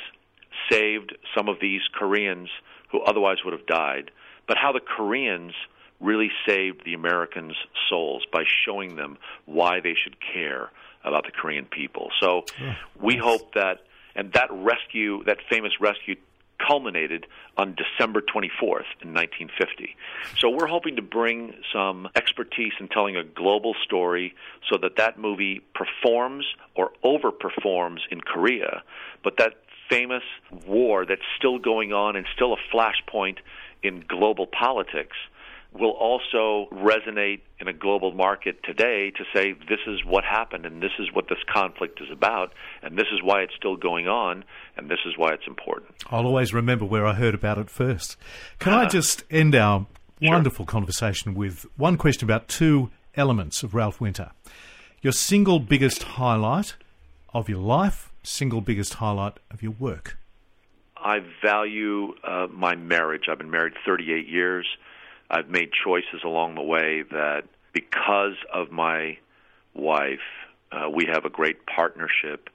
saved 0.70 1.16
some 1.36 1.48
of 1.48 1.56
these 1.60 1.82
Koreans 1.92 2.48
who 2.92 3.00
otherwise 3.00 3.38
would 3.44 3.52
have 3.52 3.66
died, 3.66 4.10
but 4.46 4.56
how 4.56 4.72
the 4.72 4.80
Koreans 4.80 5.54
really 6.02 6.30
saved 6.46 6.84
the 6.84 6.94
Americans' 6.94 7.54
souls 7.88 8.24
by 8.32 8.44
showing 8.66 8.96
them 8.96 9.16
why 9.46 9.80
they 9.80 9.94
should 9.94 10.16
care 10.20 10.70
about 11.04 11.24
the 11.24 11.32
Korean 11.32 11.64
people. 11.64 12.10
So 12.20 12.44
yeah, 12.60 12.74
we 13.00 13.16
hope 13.16 13.54
that, 13.54 13.78
and 14.14 14.32
that 14.34 14.48
rescue, 14.50 15.24
that 15.24 15.38
famous 15.48 15.72
rescue, 15.80 16.16
culminated 16.66 17.26
on 17.56 17.74
December 17.74 18.20
24th 18.20 18.86
in 19.02 19.12
1950. 19.12 19.96
So 20.38 20.50
we're 20.50 20.66
hoping 20.66 20.96
to 20.96 21.02
bring 21.02 21.54
some 21.72 22.08
expertise 22.14 22.72
in 22.78 22.88
telling 22.88 23.16
a 23.16 23.24
global 23.24 23.74
story 23.84 24.34
so 24.70 24.78
that 24.78 24.96
that 24.96 25.18
movie 25.18 25.60
performs 25.74 26.46
or 26.76 26.92
overperforms 27.04 28.00
in 28.10 28.20
Korea, 28.20 28.82
but 29.24 29.38
that 29.38 29.54
famous 29.90 30.22
war 30.66 31.04
that's 31.04 31.22
still 31.36 31.58
going 31.58 31.92
on 31.92 32.16
and 32.16 32.26
still 32.34 32.54
a 32.54 32.74
flashpoint 32.74 33.38
in 33.82 34.04
global 34.06 34.46
politics 34.46 35.16
will 35.74 35.90
also 35.90 36.68
resonate 36.72 37.40
in 37.58 37.68
a 37.68 37.72
global 37.72 38.12
market 38.12 38.62
today 38.62 39.10
to 39.10 39.24
say 39.34 39.52
this 39.52 39.80
is 39.86 40.04
what 40.04 40.24
happened 40.24 40.66
and 40.66 40.82
this 40.82 40.92
is 40.98 41.08
what 41.12 41.28
this 41.28 41.38
conflict 41.52 42.00
is 42.00 42.08
about 42.10 42.52
and 42.82 42.98
this 42.98 43.06
is 43.12 43.22
why 43.22 43.40
it's 43.40 43.54
still 43.54 43.76
going 43.76 44.06
on 44.06 44.44
and 44.76 44.90
this 44.90 44.98
is 45.06 45.14
why 45.16 45.32
it's 45.32 45.46
important. 45.46 45.90
I'll 46.10 46.26
always 46.26 46.52
remember 46.52 46.84
where 46.84 47.06
I 47.06 47.14
heard 47.14 47.34
about 47.34 47.58
it 47.58 47.70
first. 47.70 48.16
Can 48.58 48.74
uh, 48.74 48.78
I 48.78 48.86
just 48.86 49.24
end 49.30 49.54
our 49.54 49.86
sure. 50.20 50.32
wonderful 50.32 50.66
conversation 50.66 51.34
with 51.34 51.66
one 51.76 51.96
question 51.96 52.26
about 52.26 52.48
two 52.48 52.90
elements 53.14 53.62
of 53.62 53.74
Ralph 53.74 54.00
Winter? 54.00 54.32
Your 55.00 55.12
single 55.12 55.58
biggest 55.58 56.02
highlight 56.02 56.76
of 57.32 57.48
your 57.48 57.58
life, 57.58 58.12
single 58.22 58.60
biggest 58.60 58.94
highlight 58.94 59.38
of 59.50 59.62
your 59.62 59.72
work. 59.72 60.18
I 60.96 61.20
value 61.42 62.14
uh, 62.22 62.46
my 62.52 62.76
marriage. 62.76 63.24
I've 63.28 63.38
been 63.38 63.50
married 63.50 63.72
38 63.84 64.28
years. 64.28 64.66
I've 65.32 65.48
made 65.48 65.70
choices 65.72 66.22
along 66.24 66.54
the 66.54 66.62
way 66.62 67.02
that 67.10 67.44
because 67.72 68.36
of 68.52 68.70
my 68.70 69.16
wife, 69.74 70.20
uh, 70.70 70.90
we 70.90 71.06
have 71.06 71.24
a 71.24 71.30
great 71.30 71.64
partnership 71.66 72.50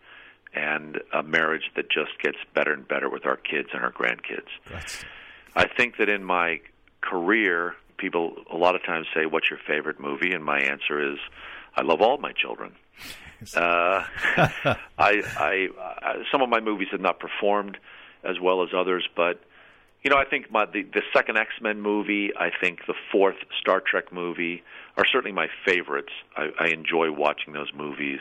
and 0.54 1.02
a 1.12 1.24
marriage 1.24 1.72
that 1.76 1.90
just 1.90 2.12
gets 2.22 2.38
better 2.54 2.72
and 2.72 2.88
better 2.88 3.10
with 3.10 3.26
our 3.26 3.36
kids 3.36 3.70
and 3.74 3.84
our 3.84 3.92
grandkids. 3.92 4.48
That's, 4.70 5.04
I 5.56 5.68
think 5.68 5.98
that 5.98 6.08
in 6.08 6.24
my 6.24 6.62
career, 7.02 7.76
people 7.98 8.36
a 8.52 8.56
lot 8.56 8.76
of 8.76 8.84
times 8.84 9.08
say, 9.14 9.26
"What's 9.26 9.50
your 9.50 9.60
favorite 9.68 10.00
movie?" 10.00 10.34
And 10.34 10.44
my 10.44 10.60
answer 10.60 11.14
is, 11.14 11.18
"I 11.76 11.82
love 11.82 12.02
all 12.02 12.20
my 12.20 12.32
children." 12.32 12.76
Uh, 13.56 13.60
I, 14.36 14.76
I, 14.98 15.68
I, 15.78 16.24
some 16.32 16.42
of 16.42 16.50
my 16.50 16.60
movies 16.60 16.90
have 16.92 17.02
not 17.02 17.20
performed 17.20 17.78
as 18.24 18.40
well 18.40 18.64
as 18.64 18.70
others, 18.76 19.08
but 19.16 19.42
you 20.04 20.10
know, 20.10 20.18
I 20.18 20.26
think 20.26 20.52
my 20.52 20.66
the, 20.66 20.84
the 20.84 21.02
second 21.14 21.38
X 21.38 21.50
Men 21.62 21.82
movie, 21.82 22.32
I 22.40 22.50
think 22.62 22.80
the 22.88 22.96
fourth 23.12 23.36
Star 23.60 23.82
Trek 23.86 24.14
movie 24.14 24.64
are 24.98 25.06
certainly 25.06 25.32
my 25.34 25.48
favorites. 25.66 26.12
I, 26.36 26.50
I 26.60 26.68
enjoy 26.70 27.12
watching 27.12 27.54
those 27.54 27.72
movies 27.76 28.20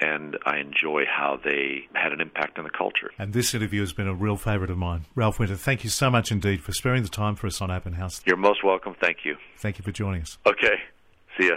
and 0.00 0.36
I 0.44 0.58
enjoy 0.58 1.04
how 1.06 1.38
they 1.42 1.88
had 1.94 2.12
an 2.12 2.20
impact 2.20 2.58
on 2.58 2.64
the 2.64 2.70
culture. 2.70 3.10
and 3.18 3.32
this 3.32 3.54
interview 3.54 3.80
has 3.80 3.92
been 3.92 4.08
a 4.08 4.14
real 4.14 4.36
favourite 4.36 4.70
of 4.70 4.76
mine. 4.76 5.06
Ralph 5.14 5.38
Winter, 5.38 5.54
thank 5.56 5.84
you 5.84 5.90
so 5.90 6.10
much 6.10 6.32
indeed 6.32 6.62
for 6.62 6.72
sparing 6.72 7.02
the 7.04 7.08
time 7.08 7.36
for 7.36 7.46
us 7.46 7.60
on 7.60 7.70
Open 7.70 7.92
House. 7.92 8.20
You're 8.26 8.36
most 8.36 8.64
welcome. 8.64 8.96
Thank 9.00 9.18
you. 9.24 9.36
Thank 9.58 9.78
you 9.78 9.84
for 9.84 9.92
joining 9.92 10.22
us. 10.22 10.38
Okay. 10.46 10.76
See 11.38 11.48
ya. 11.48 11.56